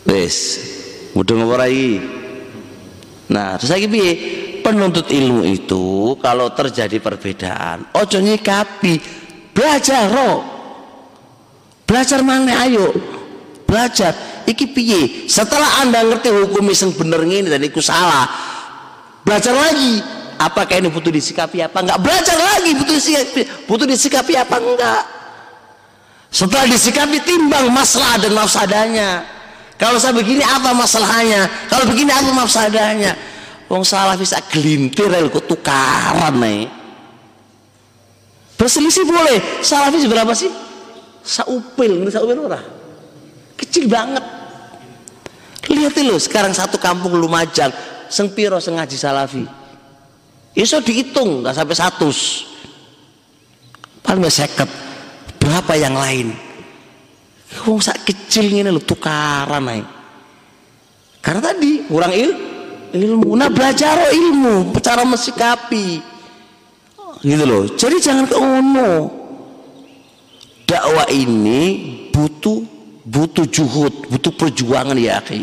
Wis 0.09 0.37
mudeng 1.12 1.44
apa 1.44 1.61
nah 3.29 3.57
terus 3.61 3.71
lagi 3.73 3.87
piye? 3.88 4.12
Penuntut 4.59 5.09
ilmu 5.09 5.49
itu 5.49 6.19
kalau 6.21 6.53
terjadi 6.53 7.01
perbedaan 7.01 7.88
ojo 7.97 8.19
nyikapi 8.21 9.01
belajar 9.55 10.12
roh 10.12 10.59
belajar 11.88 12.21
mana 12.21 12.69
ayo. 12.69 12.93
Belajar. 13.64 14.12
Iki 14.45 14.64
piye? 14.77 15.01
Setelah 15.25 15.81
anda 15.81 16.05
ngerti 16.05 16.29
hukum 16.29 16.69
yang 16.69 16.93
bener 16.93 17.21
ini 17.25 17.49
dan 17.49 17.64
itu 17.64 17.81
salah 17.81 18.29
belajar 19.25 19.57
lagi. 19.57 20.05
Apakah 20.38 20.79
ini 20.79 20.87
butuh 20.93 21.11
disikapi 21.11 21.64
apa 21.64 21.83
enggak? 21.83 21.99
Belajar 21.99 22.38
lagi 22.38 22.71
butuh 22.77 22.95
disikapi 22.95 23.43
butuh 23.67 23.87
disikapi 23.88 24.33
apa 24.37 24.57
enggak? 24.61 25.03
Setelah 26.29 26.69
disikapi 26.69 27.19
timbang 27.25 27.73
masalah 27.73 28.21
dan 28.21 28.37
mafsadanya 28.37 29.25
kalau 29.79 29.95
saya 30.03 30.11
begini 30.11 30.43
apa 30.43 30.75
masalahnya? 30.75 31.47
Kalau 31.71 31.87
begini 31.87 32.11
apa 32.11 32.35
mafsadahnya? 32.35 33.14
Wong 33.71 33.87
salah 33.87 34.19
bisa 34.19 34.43
gelintir 34.51 35.07
kok 35.07 35.47
tukaran 35.47 36.35
nih. 36.43 36.67
Berselisih 38.59 39.07
boleh. 39.07 39.62
Salafi 39.62 40.03
berapa 40.11 40.35
sih? 40.35 40.51
Saupil, 41.23 42.03
ini 42.03 42.11
saupil 42.11 42.43
ora. 42.43 42.59
Kecil 43.55 43.87
banget. 43.87 44.25
Lihat 45.69 45.95
lo 46.03 46.19
sekarang 46.19 46.57
satu 46.57 46.81
kampung 46.81 47.14
Lumajang, 47.14 47.71
seng 48.11 48.35
piro 48.35 48.59
seng 48.59 48.83
ngaji 48.83 48.97
salafi. 48.99 49.45
Iso 50.59 50.83
dihitung 50.83 51.47
nggak 51.47 51.55
sampai 51.55 51.77
satu. 51.77 52.09
Paling 54.03 54.27
seket. 54.27 54.67
Berapa 55.38 55.79
yang 55.79 55.95
lain? 55.95 56.47
Wong 57.48 57.80
sak 57.80 58.04
kecil 58.04 58.48
ini 58.52 58.68
lo 58.68 58.80
tukaran 58.82 59.64
naik. 59.64 59.87
Karena 61.24 61.40
tadi 61.40 61.84
kurang 61.88 62.12
il, 62.12 62.30
ilmu. 62.92 63.32
Nah 63.37 63.48
belajar 63.48 64.12
ilmu, 64.12 64.72
cara 64.84 65.04
mesikapi. 65.08 66.00
Gitu 67.24 67.44
loh. 67.44 67.64
Jadi 67.72 67.96
jangan 67.98 68.24
ke 68.28 68.37
ono. 68.37 68.92
Dakwah 70.68 71.08
ini 71.08 71.61
butuh 72.12 72.61
butuh 73.08 73.48
juhud, 73.48 74.12
butuh 74.12 74.32
perjuangan 74.37 74.96
ya 75.00 75.18
akhi. 75.18 75.42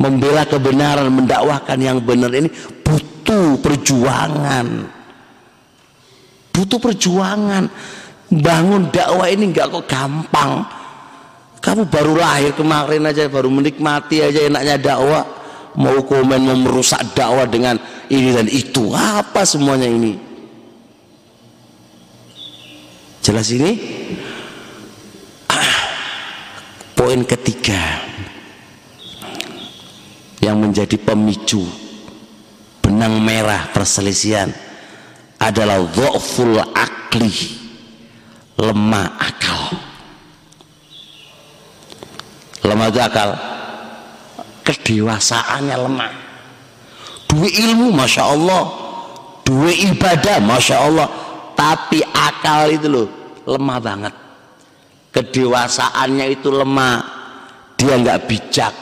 Membela 0.00 0.42
kebenaran, 0.48 1.06
mendakwahkan 1.12 1.78
yang 1.78 2.00
benar 2.00 2.32
ini 2.32 2.48
butuh 2.82 3.60
perjuangan. 3.60 4.88
Butuh 6.50 6.78
perjuangan 6.80 7.68
bangun 8.32 8.88
dakwah 8.88 9.28
ini 9.28 9.52
nggak 9.52 9.68
kok 9.68 9.86
gampang. 9.88 10.64
Kamu 11.64 11.88
baru 11.88 12.20
lahir 12.20 12.52
kemarin 12.52 13.08
aja 13.08 13.24
baru 13.28 13.48
menikmati 13.48 14.20
aja 14.20 14.48
enaknya 14.48 14.76
dakwah. 14.76 15.24
Mau 15.74 16.06
komen 16.06 16.40
mau 16.44 16.54
merusak 16.54 17.02
dakwah 17.16 17.48
dengan 17.48 17.80
ini 18.12 18.30
dan 18.30 18.46
itu. 18.46 18.92
Apa 18.94 19.42
semuanya 19.42 19.88
ini? 19.88 20.14
Jelas 23.24 23.48
ini? 23.48 23.72
Ah, 25.48 25.80
poin 27.00 27.24
ketiga. 27.24 27.80
Yang 30.44 30.56
menjadi 30.60 30.96
pemicu 31.00 31.64
benang 32.84 33.16
merah 33.24 33.72
perselisihan 33.72 34.52
adalah 35.40 35.80
dhaful 35.88 36.60
akli 36.76 37.63
lemah 38.58 39.08
akal. 39.18 39.62
Lemah 42.64 42.86
itu 42.88 43.00
akal. 43.00 43.30
Kedewasaannya 44.64 45.76
lemah. 45.76 46.12
Dua 47.28 47.48
ilmu 47.48 47.92
Masya 47.92 48.22
Allah. 48.24 48.62
Dua 49.44 49.70
ibadah 49.70 50.40
Masya 50.40 50.76
Allah. 50.80 51.08
Tapi 51.54 52.00
akal 52.02 52.72
itu 52.72 52.86
loh 52.88 53.08
lemah 53.44 53.78
banget. 53.82 54.14
Kedewasaannya 55.12 56.26
itu 56.32 56.48
lemah. 56.50 56.96
Dia 57.74 58.00
nggak 58.00 58.20
bijak 58.30 58.74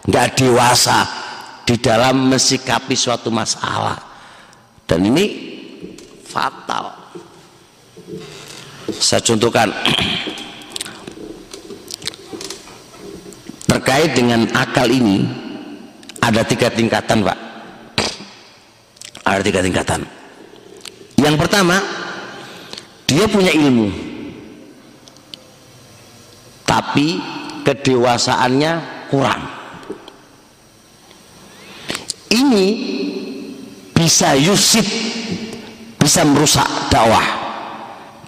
nggak 0.00 0.28
dewasa 0.42 1.04
di 1.62 1.76
dalam 1.78 2.32
mensikapi 2.32 2.96
suatu 2.96 3.28
masalah. 3.28 3.98
Dan 4.88 5.06
ini 5.06 5.24
fatal 6.26 6.99
saya 8.98 9.22
contohkan. 9.22 9.70
Terkait 13.70 14.10
dengan 14.18 14.50
akal 14.50 14.90
ini 14.90 15.22
ada 16.18 16.42
tiga 16.42 16.66
tingkatan 16.70 17.22
pak. 17.22 17.38
Ada 19.22 19.42
tiga 19.46 19.60
tingkatan. 19.62 20.02
Yang 21.14 21.36
pertama 21.38 21.78
dia 23.06 23.30
punya 23.30 23.54
ilmu. 23.54 23.88
Tapi 26.66 27.18
kedewasaannya 27.62 28.72
kurang. 29.10 29.42
Ini 32.30 32.66
bisa 33.94 34.38
yusif 34.38 34.86
bisa 35.98 36.24
merusak 36.24 36.66
dakwah 36.88 37.39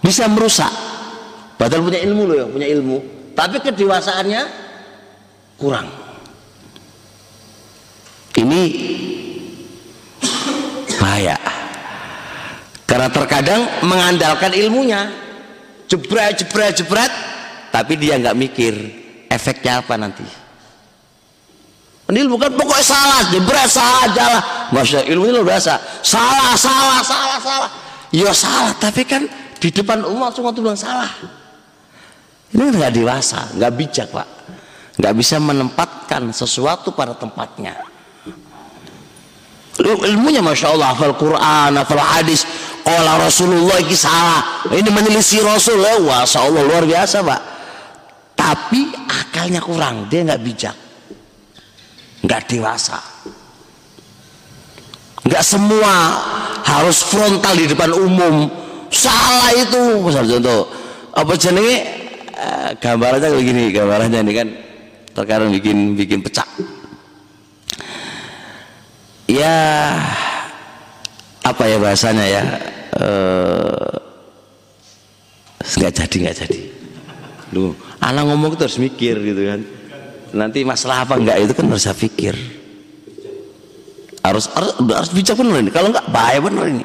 bisa 0.02 0.26
merusak. 0.26 0.68
Padahal 1.56 1.86
punya 1.86 2.02
ilmu 2.02 2.22
loh 2.26 2.36
ya 2.42 2.46
punya 2.50 2.66
ilmu. 2.66 2.98
Tapi 3.32 3.62
kedewasaannya 3.62 4.42
kurang. 5.56 5.88
Ini 8.36 8.62
bahaya. 10.98 11.38
Karena 12.84 13.08
terkadang 13.08 13.62
mengandalkan 13.86 14.52
ilmunya. 14.52 15.08
Jebret 15.86 16.42
jebret 16.42 16.74
jebret. 16.76 17.12
Tapi 17.72 17.96
dia 17.96 18.18
nggak 18.20 18.36
mikir 18.36 18.74
efeknya 19.30 19.80
apa 19.80 19.94
nanti. 19.96 20.26
Ini 22.12 22.28
bukan 22.28 22.52
pokoknya 22.52 22.84
salah 22.84 23.22
jebret 23.32 23.70
salah 23.70 24.04
jalan. 24.12 24.42
Masya 24.74 25.00
ilmu 25.08 25.24
ini 25.30 25.32
luar 25.40 25.56
biasa. 25.56 25.80
Salah 26.04 26.52
salah 26.58 27.00
salah 27.00 27.38
salah. 27.40 27.70
Ya 28.12 28.28
salah 28.36 28.76
tapi 28.76 29.08
kan 29.08 29.24
di 29.62 29.70
depan 29.70 30.02
umat 30.02 30.34
semua 30.34 30.50
tuh 30.50 30.66
bilang 30.66 30.74
salah. 30.74 31.06
Ini 32.50 32.66
nggak 32.74 32.92
dewasa 32.98 33.54
nggak 33.54 33.72
bijak 33.78 34.08
pak. 34.10 34.26
Nggak 34.98 35.14
bisa 35.14 35.38
menempatkan 35.38 36.34
sesuatu 36.34 36.90
pada 36.90 37.14
tempatnya. 37.14 37.78
Ilmunya 39.78 40.42
masya 40.42 40.74
Allah 40.74 40.90
hafal 40.90 41.14
Quran 41.14 41.70
hafal 41.78 42.02
hadis. 42.02 42.42
Allah 42.82 43.22
Rasulullah 43.22 43.78
ini 43.78 43.94
salah. 43.94 44.66
Ini 44.66 44.90
menyelisih 44.90 45.46
Rasul. 45.46 45.78
Ya 45.78 46.26
Allah 46.26 46.62
luar 46.66 46.82
biasa 46.82 47.22
pak. 47.22 47.40
Tapi 48.34 48.90
akalnya 49.06 49.62
kurang 49.62 50.10
dia 50.10 50.26
nggak 50.26 50.42
bijak. 50.42 50.76
Nggak 52.26 52.50
dewasa. 52.50 52.98
Nggak 55.22 55.44
semua 55.46 55.94
harus 56.66 56.98
frontal 57.06 57.54
di 57.54 57.70
depan 57.70 57.94
umum 57.94 58.61
salah 58.92 59.50
itu. 59.56 59.82
Misal 60.04 60.28
contoh 60.28 60.68
apa 61.16 61.32
jenenge? 61.40 61.76
Eh, 62.32 62.70
gambarannya 62.80 63.28
kayak 63.28 63.44
gini 63.44 63.62
gambarannya 63.70 64.18
ini 64.24 64.32
kan 64.34 64.48
terkadang 65.12 65.52
bikin 65.52 65.94
bikin 65.94 66.24
pecah 66.24 66.48
ya 69.28 69.56
apa 71.42 71.62
ya 71.66 71.76
bahasanya 71.78 72.24
ya? 72.26 72.42
Eh, 72.98 73.92
nggak 75.62 75.92
jadi 75.92 76.16
nggak 76.28 76.36
jadi. 76.44 76.60
Lu 77.52 77.76
anak 78.00 78.24
ngomong 78.28 78.56
itu 78.56 78.62
harus 78.64 78.80
mikir 78.80 79.16
gitu 79.20 79.42
kan. 79.48 79.60
Nanti 80.32 80.64
masalah 80.64 81.04
apa 81.04 81.20
enggak 81.20 81.36
itu 81.44 81.52
kan 81.52 81.68
harus 81.68 81.84
saya 81.84 81.96
pikir. 81.96 82.34
Harus 84.22 84.46
harus 84.54 84.72
harus 84.78 85.10
bijak 85.10 85.36
benar 85.36 85.60
ini. 85.60 85.70
Kalau 85.74 85.90
enggak 85.90 86.06
bahaya 86.08 86.40
benar 86.40 86.66
ini 86.70 86.84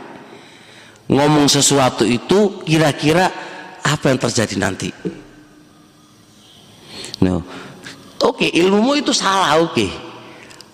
ngomong 1.17 1.49
sesuatu 1.49 2.05
itu 2.05 2.61
kira-kira 2.61 3.25
apa 3.81 4.05
yang 4.13 4.19
terjadi 4.21 4.55
nanti 4.61 4.89
no 7.25 7.41
Oke, 8.17 8.49
okay, 8.49 8.65
ilmumu 8.65 8.97
itu 8.97 9.13
salah, 9.13 9.61
oke. 9.61 9.77
Okay. 9.77 9.89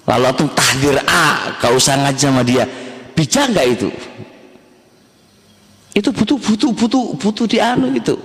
Lalu 0.07 0.31
tuh 0.35 0.47
tahdir 0.55 0.95
A, 1.03 1.59
kau 1.59 1.75
usah 1.75 1.99
ngaji 1.99 2.23
sama 2.23 2.39
dia. 2.39 2.63
Bijak 3.11 3.51
nggak 3.51 3.67
itu? 3.67 3.89
Itu 5.91 6.09
butuh 6.15 6.39
butuh 6.39 6.71
butuh 6.71 7.03
butuh 7.19 7.45
dianu 7.45 7.91
itu. 7.91 8.15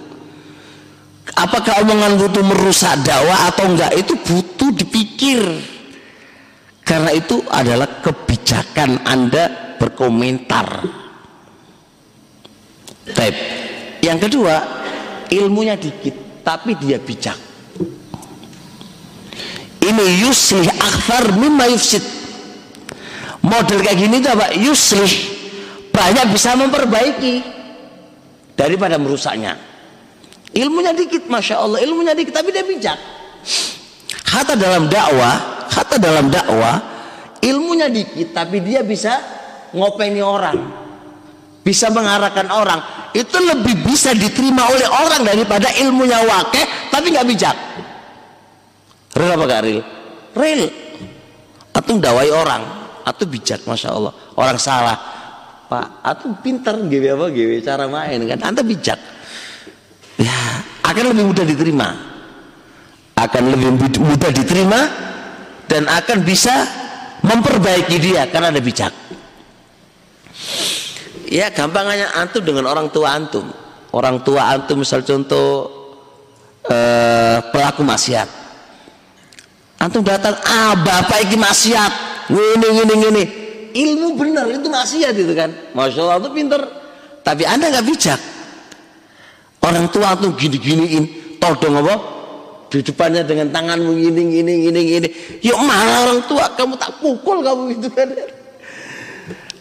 Apakah 1.34 1.84
omongan 1.84 2.16
butuh 2.16 2.40
merusak 2.46 3.04
dakwah 3.04 3.52
atau 3.52 3.68
enggak? 3.68 3.92
Itu 3.94 4.16
butuh 4.16 4.70
dipikir. 4.72 5.42
Karena 6.86 7.12
itu 7.12 7.44
adalah 7.52 8.00
kebijakan 8.00 9.04
Anda 9.04 9.76
berkomentar. 9.76 10.88
Taip. 13.14 13.36
Yang 14.04 14.18
kedua, 14.28 14.54
ilmunya 15.32 15.74
dikit, 15.76 16.42
tapi 16.44 16.74
dia 16.78 16.96
bijak. 16.96 17.36
Ini 19.78 20.04
yuslih 20.26 20.68
akthar 20.68 21.32
mimma 21.38 21.70
yufsid. 21.72 22.04
Model 23.40 23.80
kayak 23.80 23.96
gini 23.96 24.20
tuh 24.20 24.36
apa? 24.36 24.52
Yuslih. 24.52 25.12
Banyak 25.88 26.30
bisa 26.34 26.52
memperbaiki 26.58 27.34
daripada 28.52 29.00
merusaknya. 29.00 29.56
Ilmunya 30.52 30.92
dikit 30.92 31.30
masya 31.30 31.62
Allah 31.62 31.78
ilmunya 31.80 32.12
dikit 32.12 32.34
tapi 32.36 32.52
dia 32.52 32.66
bijak. 32.66 32.98
Kata 34.28 34.58
dalam 34.58 34.90
dakwah 34.90 35.66
kata 35.68 35.96
dalam 35.96 36.28
dakwah 36.28 36.76
ilmunya 37.40 37.86
dikit 37.86 38.34
tapi 38.34 38.60
dia 38.60 38.82
bisa 38.82 39.20
ngopeni 39.72 40.20
orang 40.24 40.87
bisa 41.62 41.92
mengarahkan 41.92 42.48
orang. 42.48 42.80
Itu 43.12 43.40
lebih 43.40 43.84
bisa 43.84 44.12
diterima 44.12 44.68
oleh 44.68 44.88
orang 44.88 45.24
daripada 45.24 45.72
ilmunya 45.80 46.22
wakeh 46.24 46.92
tapi 46.92 47.12
nggak 47.12 47.28
bijak. 47.28 47.56
Real 49.16 49.34
apa 49.34 49.44
gak 49.50 49.62
real? 49.66 49.82
Real. 50.36 50.62
Atau 51.74 51.98
dawai 51.98 52.28
orang. 52.30 52.62
Atau 53.02 53.24
bijak 53.26 53.64
masya 53.66 53.90
Allah. 53.90 54.12
Orang 54.38 54.58
salah. 54.60 54.98
Pak 55.68 56.00
atau 56.00 56.32
pinter 56.40 56.80
gitu 56.88 57.12
apa 57.12 57.28
gitu 57.28 57.60
cara 57.60 57.84
main 57.84 58.24
kan? 58.24 58.40
Anda 58.40 58.64
bijak. 58.64 58.96
Ya 60.16 60.64
akan 60.80 61.12
lebih 61.12 61.24
mudah 61.28 61.44
diterima. 61.44 61.88
Akan 63.18 63.52
lebih 63.52 63.76
mudah 64.00 64.30
diterima 64.32 64.80
dan 65.68 65.84
akan 65.84 66.24
bisa 66.24 66.54
memperbaiki 67.20 67.96
dia 67.98 68.30
karena 68.30 68.54
ada 68.54 68.62
bijak 68.62 68.94
ya 71.28 71.52
gampangnya 71.52 72.08
antum 72.16 72.42
dengan 72.42 72.66
orang 72.72 72.88
tua 72.88 73.14
antum. 73.14 73.46
Orang 73.92 74.20
tua 74.24 74.52
antum 74.52 74.84
misal 74.84 75.04
contoh 75.04 75.68
eh, 76.64 77.38
pelaku 77.52 77.84
maksiat. 77.84 78.28
Antum 79.78 80.02
datang 80.02 80.34
ah 80.44 80.74
bapak 80.76 81.28
iki 81.28 81.36
maksiat. 81.36 81.92
Ngene 82.28 82.66
ngene 82.76 82.94
ngene 82.98 83.22
ilmu 83.72 84.08
benar 84.16 84.44
itu 84.48 84.68
maksiat 84.68 85.14
itu 85.16 85.32
kan. 85.36 85.50
Masya 85.76 86.00
Allah 86.04 86.18
itu 86.24 86.30
pinter. 86.32 86.62
Tapi 87.24 87.44
anda 87.44 87.68
nggak 87.72 87.86
bijak. 87.86 88.20
Orang 89.64 89.90
tua 89.92 90.16
tuh 90.16 90.32
gini 90.36 90.56
giniin 90.56 91.04
todong 91.36 91.80
apa? 91.84 91.96
Di 92.68 92.84
depannya 92.84 93.24
dengan 93.24 93.48
tanganmu 93.48 93.96
gini 93.96 94.22
gini 94.28 94.52
gini 94.68 94.80
gini. 94.84 95.08
Yuk 95.40 95.58
mana 95.64 96.08
orang 96.08 96.20
tua 96.28 96.52
kamu 96.52 96.76
tak 96.76 97.00
pukul 97.00 97.40
kamu 97.40 97.80
itu 97.80 97.88
kan 97.92 98.08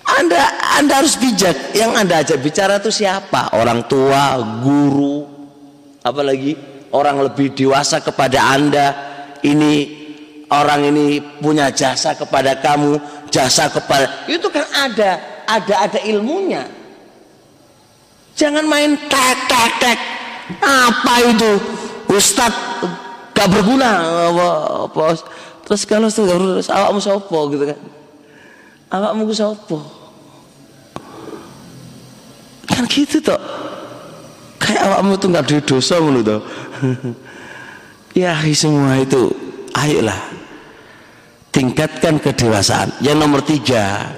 anda 0.08 0.40
anda 0.80 1.04
harus 1.04 1.20
bijak. 1.20 1.76
Yang 1.76 1.92
anda 2.00 2.16
ajak 2.24 2.40
bicara 2.40 2.80
itu 2.80 2.92
siapa? 2.94 3.52
Orang 3.52 3.84
tua 3.92 4.40
guru 4.64 5.28
apalagi 6.00 6.56
orang 6.96 7.20
lebih 7.28 7.52
dewasa 7.52 8.00
kepada 8.00 8.56
anda. 8.56 8.88
Ini 9.44 9.74
orang 10.48 10.88
ini 10.96 11.20
punya 11.44 11.70
jasa 11.70 12.16
kepada 12.16 12.58
kamu 12.64 12.98
jasa 13.28 13.68
kepada 13.68 14.26
itu 14.32 14.48
kan 14.48 14.64
ada 14.72 15.44
ada 15.44 15.76
ada 15.88 16.00
ilmunya. 16.08 16.64
Jangan 18.38 18.64
main 18.70 18.96
tek 19.10 19.38
tek 19.50 19.72
tek. 19.82 20.00
Apa 20.64 21.14
itu? 21.28 21.52
Ustadz 22.08 22.86
gak 23.36 23.48
berguna. 23.52 23.92
Terus 25.68 25.84
kalau 25.84 26.08
berguna 26.08 26.64
awakmu 26.64 27.00
sopo 27.04 27.52
gitu 27.52 27.68
kan? 27.74 27.80
Awakmu 28.94 29.28
kan 32.78 32.86
gitu 32.86 33.18
toh. 33.18 33.42
Kayak 34.62 34.86
awakmu 34.86 35.18
tuh 35.18 35.34
nggak 35.34 35.46
ada 35.50 35.58
dosa 35.66 35.98
menurut 35.98 36.26
toh. 36.30 36.42
Ya 38.18 38.34
semua 38.50 38.98
itu 38.98 39.30
ayolah. 39.78 40.18
Tingkatkan 41.54 42.18
kedewasaan. 42.18 42.98
Yang 42.98 43.18
nomor 43.22 43.46
tiga 43.46 44.10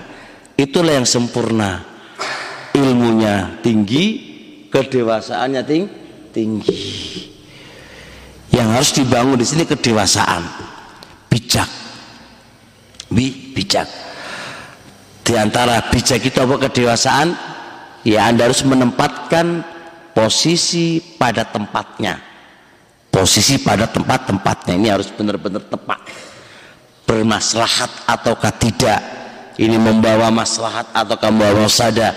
itulah 0.56 0.96
yang 0.96 1.04
sempurna. 1.04 1.84
Ilmunya 2.72 3.60
tinggi 3.60 4.06
kedewasaannya 4.72 5.62
ting 5.68 5.92
tinggi. 6.32 6.80
Yang 8.56 8.68
harus 8.72 8.92
dibangun 8.96 9.36
di 9.36 9.44
sini 9.44 9.68
kedewasaan. 9.68 10.48
Bijak. 11.28 11.68
Bi, 13.12 13.52
bijak. 13.52 13.88
Di 15.28 15.36
antara 15.36 15.92
bijak 15.92 16.24
itu 16.24 16.40
apa? 16.40 16.56
Kedewasaan 16.72 17.36
ya 18.04 18.30
anda 18.30 18.48
harus 18.48 18.64
menempatkan 18.64 19.64
posisi 20.14 21.00
pada 21.18 21.48
tempatnya. 21.48 22.20
Posisi 23.10 23.58
pada 23.60 23.90
tempat-tempatnya 23.90 24.74
ini 24.78 24.88
harus 24.88 25.10
benar-benar 25.10 25.66
tepat. 25.66 25.98
Bermaslahat 27.10 27.90
ataukah 28.06 28.54
tidak? 28.54 29.02
Ini 29.58 29.76
membawa 29.76 30.30
maslahat 30.30 30.94
ataukah 30.94 31.34
membawa 31.34 31.66
mafsadah 31.68 32.14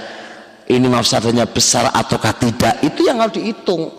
ini 0.69 0.87
mafsadahnya 0.87 1.49
besar 1.49 1.91
ataukah 1.91 2.37
tidak? 2.39 2.79
Itu 2.85 3.03
yang 3.03 3.19
harus 3.19 3.41
dihitung. 3.41 3.91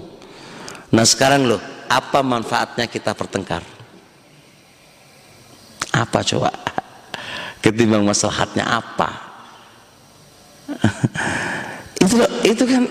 Nah 0.93 1.03
sekarang 1.03 1.49
loh 1.49 1.59
apa 1.89 2.21
manfaatnya 2.21 2.87
kita 2.87 3.11
bertengkar? 3.17 3.65
Apa 5.93 6.19
coba? 6.23 6.53
Ketimbang 7.59 8.05
maslahatnya 8.05 8.63
apa 8.63 9.32
itu 12.03 12.15
itu 12.43 12.63
kan 12.67 12.83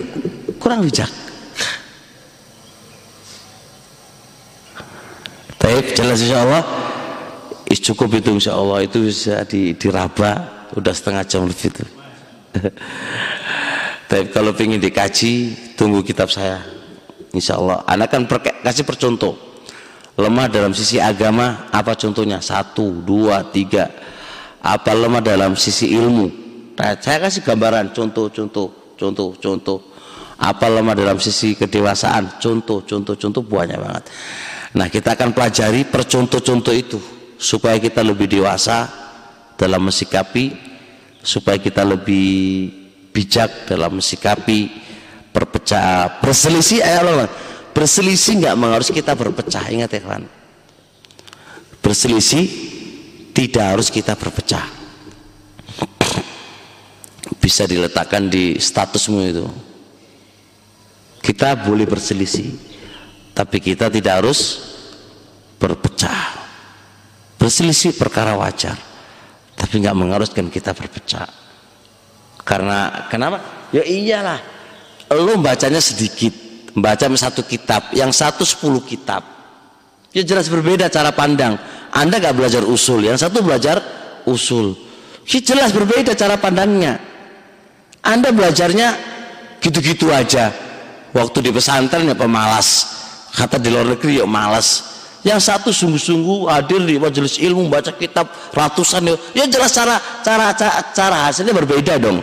kurang 0.61 0.85
bijak. 0.85 1.09
Baik, 5.63 5.95
jelas 5.95 6.19
insya 6.19 6.43
Allah 6.43 6.63
cukup 7.83 8.15
itu 8.15 8.29
insya 8.31 8.55
Allah 8.55 8.87
itu 8.87 9.03
bisa 9.03 9.43
di, 9.43 9.75
diraba 9.75 10.65
udah 10.73 10.93
setengah 10.95 11.23
jam 11.27 11.43
lebih 11.43 11.67
itu. 11.67 11.83
Tapi 14.09 14.29
kalau 14.29 14.55
ingin 14.55 14.79
dikaji 14.79 15.55
tunggu 15.75 16.05
kitab 16.05 16.31
saya 16.31 16.63
insya 17.35 17.59
Allah 17.59 17.83
anak 17.89 18.07
kan 18.13 18.23
per, 18.23 18.39
kasih 18.39 18.87
percontoh. 18.87 19.35
Lemah 20.13 20.45
dalam 20.45 20.77
sisi 20.77 21.01
agama 21.01 21.67
apa 21.73 21.97
contohnya? 21.97 22.37
Satu 22.37 23.01
dua 23.01 23.41
tiga. 23.49 23.89
Apa 24.61 24.93
lemah 24.93 25.19
dalam 25.25 25.57
sisi 25.57 25.89
ilmu 25.91 26.42
nah, 26.77 26.93
saya 26.97 27.17
kasih 27.23 27.41
gambaran 27.45 27.93
contoh 27.93 28.29
contoh 28.29 28.67
contoh 28.97 29.29
contoh. 29.37 29.79
Apa 30.43 30.67
lemah 30.67 30.97
dalam 30.97 31.21
sisi 31.21 31.55
kedewasaan? 31.55 32.41
Contoh 32.41 32.83
contoh 32.83 33.15
contoh 33.15 33.43
banyak 33.45 33.79
banget. 33.79 34.03
Nah 34.73 34.89
kita 34.89 35.13
akan 35.13 35.31
pelajari 35.31 35.85
percontoh-contoh 35.85 36.73
itu 36.73 36.99
supaya 37.37 37.77
kita 37.77 38.01
lebih 38.01 38.25
dewasa 38.25 38.89
dalam 39.53 39.85
mensikapi, 39.85 40.51
supaya 41.21 41.61
kita 41.61 41.85
lebih 41.85 42.67
bijak 43.13 43.69
dalam 43.69 44.01
mensikapi 44.01 44.81
perpecah 45.29 46.17
berselisih 46.21 46.81
ayo 46.81 47.05
Allah 47.05 47.29
berselisih 47.73 48.41
nggak 48.41 48.53
harus 48.57 48.89
kita 48.89 49.13
berpecah. 49.13 49.63
Ingat 49.69 49.89
ya 49.93 50.01
kawan. 50.01 50.25
Berselisih 51.79 52.45
tidak 53.37 53.65
harus 53.77 53.87
kita 53.93 54.17
berpecah 54.17 54.83
bisa 57.43 57.67
diletakkan 57.67 58.31
di 58.31 58.55
statusmu 58.55 59.19
itu. 59.27 59.43
Kita 61.19 61.59
boleh 61.59 61.83
berselisih 61.83 62.55
tapi 63.35 63.59
kita 63.59 63.91
tidak 63.91 64.23
harus 64.23 64.63
berpecah. 65.59 66.39
Berselisih 67.35 67.99
perkara 67.99 68.39
wajar 68.39 68.79
tapi 69.59 69.83
nggak 69.83 69.91
mengharuskan 69.91 70.47
kita 70.47 70.71
berpecah. 70.71 71.27
Karena 72.47 73.11
kenapa? 73.11 73.67
Ya 73.75 73.83
iyalah 73.83 74.39
lo 75.11 75.35
bacanya 75.43 75.83
sedikit 75.83 76.31
baca 76.73 77.11
satu 77.11 77.43
kitab 77.43 77.91
yang 77.91 78.15
satu 78.15 78.47
sepuluh 78.47 78.79
kitab. 78.87 79.27
Ya 80.15 80.23
jelas 80.23 80.47
berbeda 80.47 80.87
cara 80.87 81.11
pandang. 81.11 81.59
Anda 81.91 82.23
nggak 82.23 82.35
belajar 82.39 82.63
usul 82.63 83.03
yang 83.03 83.19
satu 83.19 83.43
belajar 83.43 83.83
usul. 84.23 84.79
Ya 85.27 85.39
jelas 85.43 85.75
berbeda 85.75 86.15
cara 86.15 86.39
pandangnya 86.39 87.12
anda 88.03 88.29
belajarnya 88.35 88.99
gitu-gitu 89.63 90.11
aja. 90.11 90.51
Waktu 91.15 91.49
di 91.49 91.51
pesantren 91.55 92.09
ya 92.09 92.17
pemalas 92.17 92.89
kata 93.31 93.57
di 93.57 93.71
luar 93.71 93.95
negeri 93.95 94.19
yuk 94.19 94.27
malas. 94.27 94.91
Yang 95.23 95.47
satu 95.47 95.69
sungguh-sungguh 95.71 96.51
hadir 96.51 96.83
di 96.83 96.99
majelis 96.99 97.39
ilmu 97.39 97.71
baca 97.71 97.95
kitab 97.95 98.27
ratusan 98.51 99.07
ya. 99.07 99.47
Jelas 99.47 99.71
cara 99.71 99.95
cara 100.19 100.51
cara, 100.51 100.83
cara 100.91 101.17
hasilnya 101.31 101.55
berbeda 101.55 101.95
dong. 101.95 102.19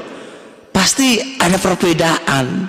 Pasti 0.69 1.17
ada 1.41 1.57
perbedaan 1.57 2.69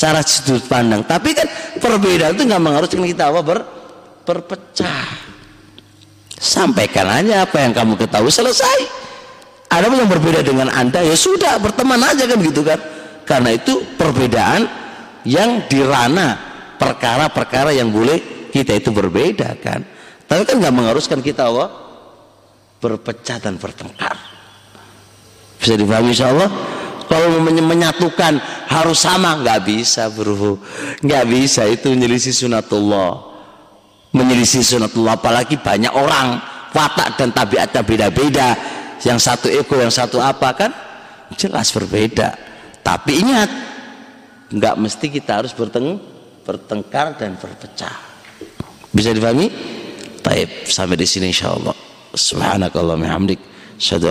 cara 0.00 0.24
sudut 0.24 0.64
pandang. 0.64 1.04
Tapi 1.04 1.36
kan 1.36 1.44
perbedaan 1.76 2.32
itu 2.32 2.42
nggak 2.48 2.62
mengharuskan 2.62 3.04
kita 3.04 3.28
apa 3.28 3.40
ber, 3.44 3.58
berpecah. 4.24 5.28
Sampaikan 6.40 7.04
aja 7.12 7.44
apa 7.44 7.60
yang 7.60 7.76
kamu 7.76 8.00
ketahui 8.00 8.32
selesai 8.32 9.05
ada 9.66 9.90
yang 9.90 10.06
berbeda 10.06 10.46
dengan 10.46 10.70
anda 10.70 11.02
ya 11.02 11.18
sudah 11.18 11.58
berteman 11.58 11.98
aja 11.98 12.24
kan 12.26 12.38
gitu 12.38 12.62
kan. 12.62 12.78
Karena 13.26 13.50
itu 13.58 13.82
perbedaan 13.98 14.62
yang 15.26 15.66
dirana 15.66 16.38
perkara-perkara 16.78 17.74
yang 17.74 17.90
boleh 17.90 18.48
kita 18.54 18.78
itu 18.78 18.94
berbeda 18.94 19.58
kan. 19.58 19.82
Tapi 20.26 20.42
kan 20.46 20.62
nggak 20.62 20.74
mengharuskan 20.74 21.18
kita 21.18 21.50
Allah 21.50 21.70
berpecah 22.78 23.42
dan 23.42 23.58
bertengkar. 23.58 24.14
Bisa 25.58 25.74
dipahami 25.74 26.14
insya 26.14 26.30
Allah? 26.30 26.50
Kalau 27.06 27.38
menyatukan 27.42 28.38
harus 28.70 28.98
sama 29.02 29.38
nggak 29.42 29.60
bisa 29.66 30.10
bro. 30.10 30.58
Nggak 31.02 31.24
bisa 31.26 31.66
itu 31.66 31.90
menyelisih 31.90 32.34
sunatullah. 32.34 33.34
Menyelisih 34.14 34.62
sunatullah 34.62 35.18
apalagi 35.18 35.58
banyak 35.58 35.90
orang 35.90 36.38
watak 36.74 37.18
dan 37.18 37.30
tabiatnya 37.30 37.82
beda-beda 37.82 38.48
yang 39.04 39.20
satu 39.20 39.50
ego 39.52 39.76
yang 39.76 39.92
satu 39.92 40.22
apa 40.22 40.48
kan? 40.56 40.70
Jelas 41.36 41.74
berbeda. 41.74 42.38
Tapi 42.80 43.12
ingat 43.18 43.50
nggak 44.54 44.74
mesti 44.78 45.06
kita 45.10 45.42
harus 45.42 45.52
bertengkar 45.52 46.14
bertengkar 46.46 47.18
dan 47.18 47.34
berpecah. 47.34 47.98
Bisa 48.94 49.10
difahami? 49.10 49.50
Taib 50.22 50.70
sampai 50.70 50.94
di 50.94 51.02
sini 51.02 51.34
insyaallah. 51.34 51.74
Subhanakallah 52.14 52.94
hamdik 53.02 53.42
syadu 53.76 54.06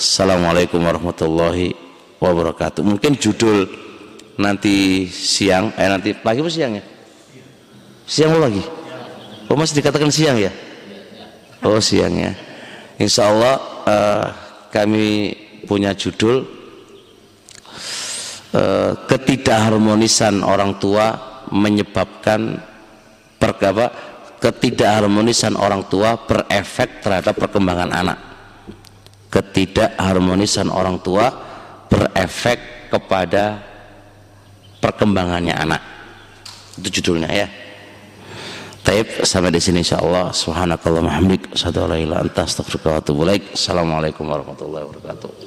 assalamualaikum 0.00 0.80
warahmatullahi 0.80 1.76
wabarakatuh. 2.16 2.80
Mungkin 2.80 3.20
judul 3.20 3.68
nanti 4.40 5.04
siang 5.12 5.76
eh 5.76 5.84
nanti 5.84 6.16
pagi 6.16 6.40
apa 6.40 6.48
siang 6.48 6.72
ya? 6.80 6.84
Siang 8.08 8.40
pagi 8.40 8.80
oh 9.50 9.56
masih 9.58 9.82
dikatakan 9.82 10.08
siang 10.14 10.38
ya 10.38 10.54
oh 11.66 11.80
siang 11.80 12.14
ya. 12.16 12.32
Insyaallah 13.00 13.54
uh, 13.88 14.26
kami 14.68 15.34
punya 15.64 15.96
judul 15.96 16.60
Eh, 18.50 18.92
ketidakharmonisan 19.06 20.42
orang 20.42 20.82
tua 20.82 21.14
menyebabkan 21.54 22.58
pergaba 23.38 23.94
ketidakharmonisan 24.42 25.54
orang 25.54 25.86
tua 25.86 26.18
berefek 26.18 26.98
terhadap 26.98 27.38
perkembangan 27.38 27.94
anak. 27.94 28.18
Ketidakharmonisan 29.30 30.66
orang 30.66 30.98
tua 30.98 31.30
berefek 31.86 32.90
kepada 32.90 33.62
perkembangannya 34.82 35.54
anak. 35.54 35.82
Itu 36.74 36.90
judulnya 36.98 37.30
ya 37.30 37.46
Taib 38.80 39.06
sampai 39.28 39.52
di 39.52 39.60
sini 39.60 39.84
insyaallah. 39.84 40.32
Subhanakallah 40.32 41.04
hamdik 41.08 41.52
asyhadu 41.52 41.84
an 41.84 41.88
la 41.92 41.98
ilaha 42.00 42.04
illa 42.04 42.16
anta 42.24 42.48
astaghfiruka 42.48 43.00
wa 43.12 43.28
assalamualaikum 43.52 44.24
warahmatullahi 44.24 44.84
wabarakatuh 44.88 45.39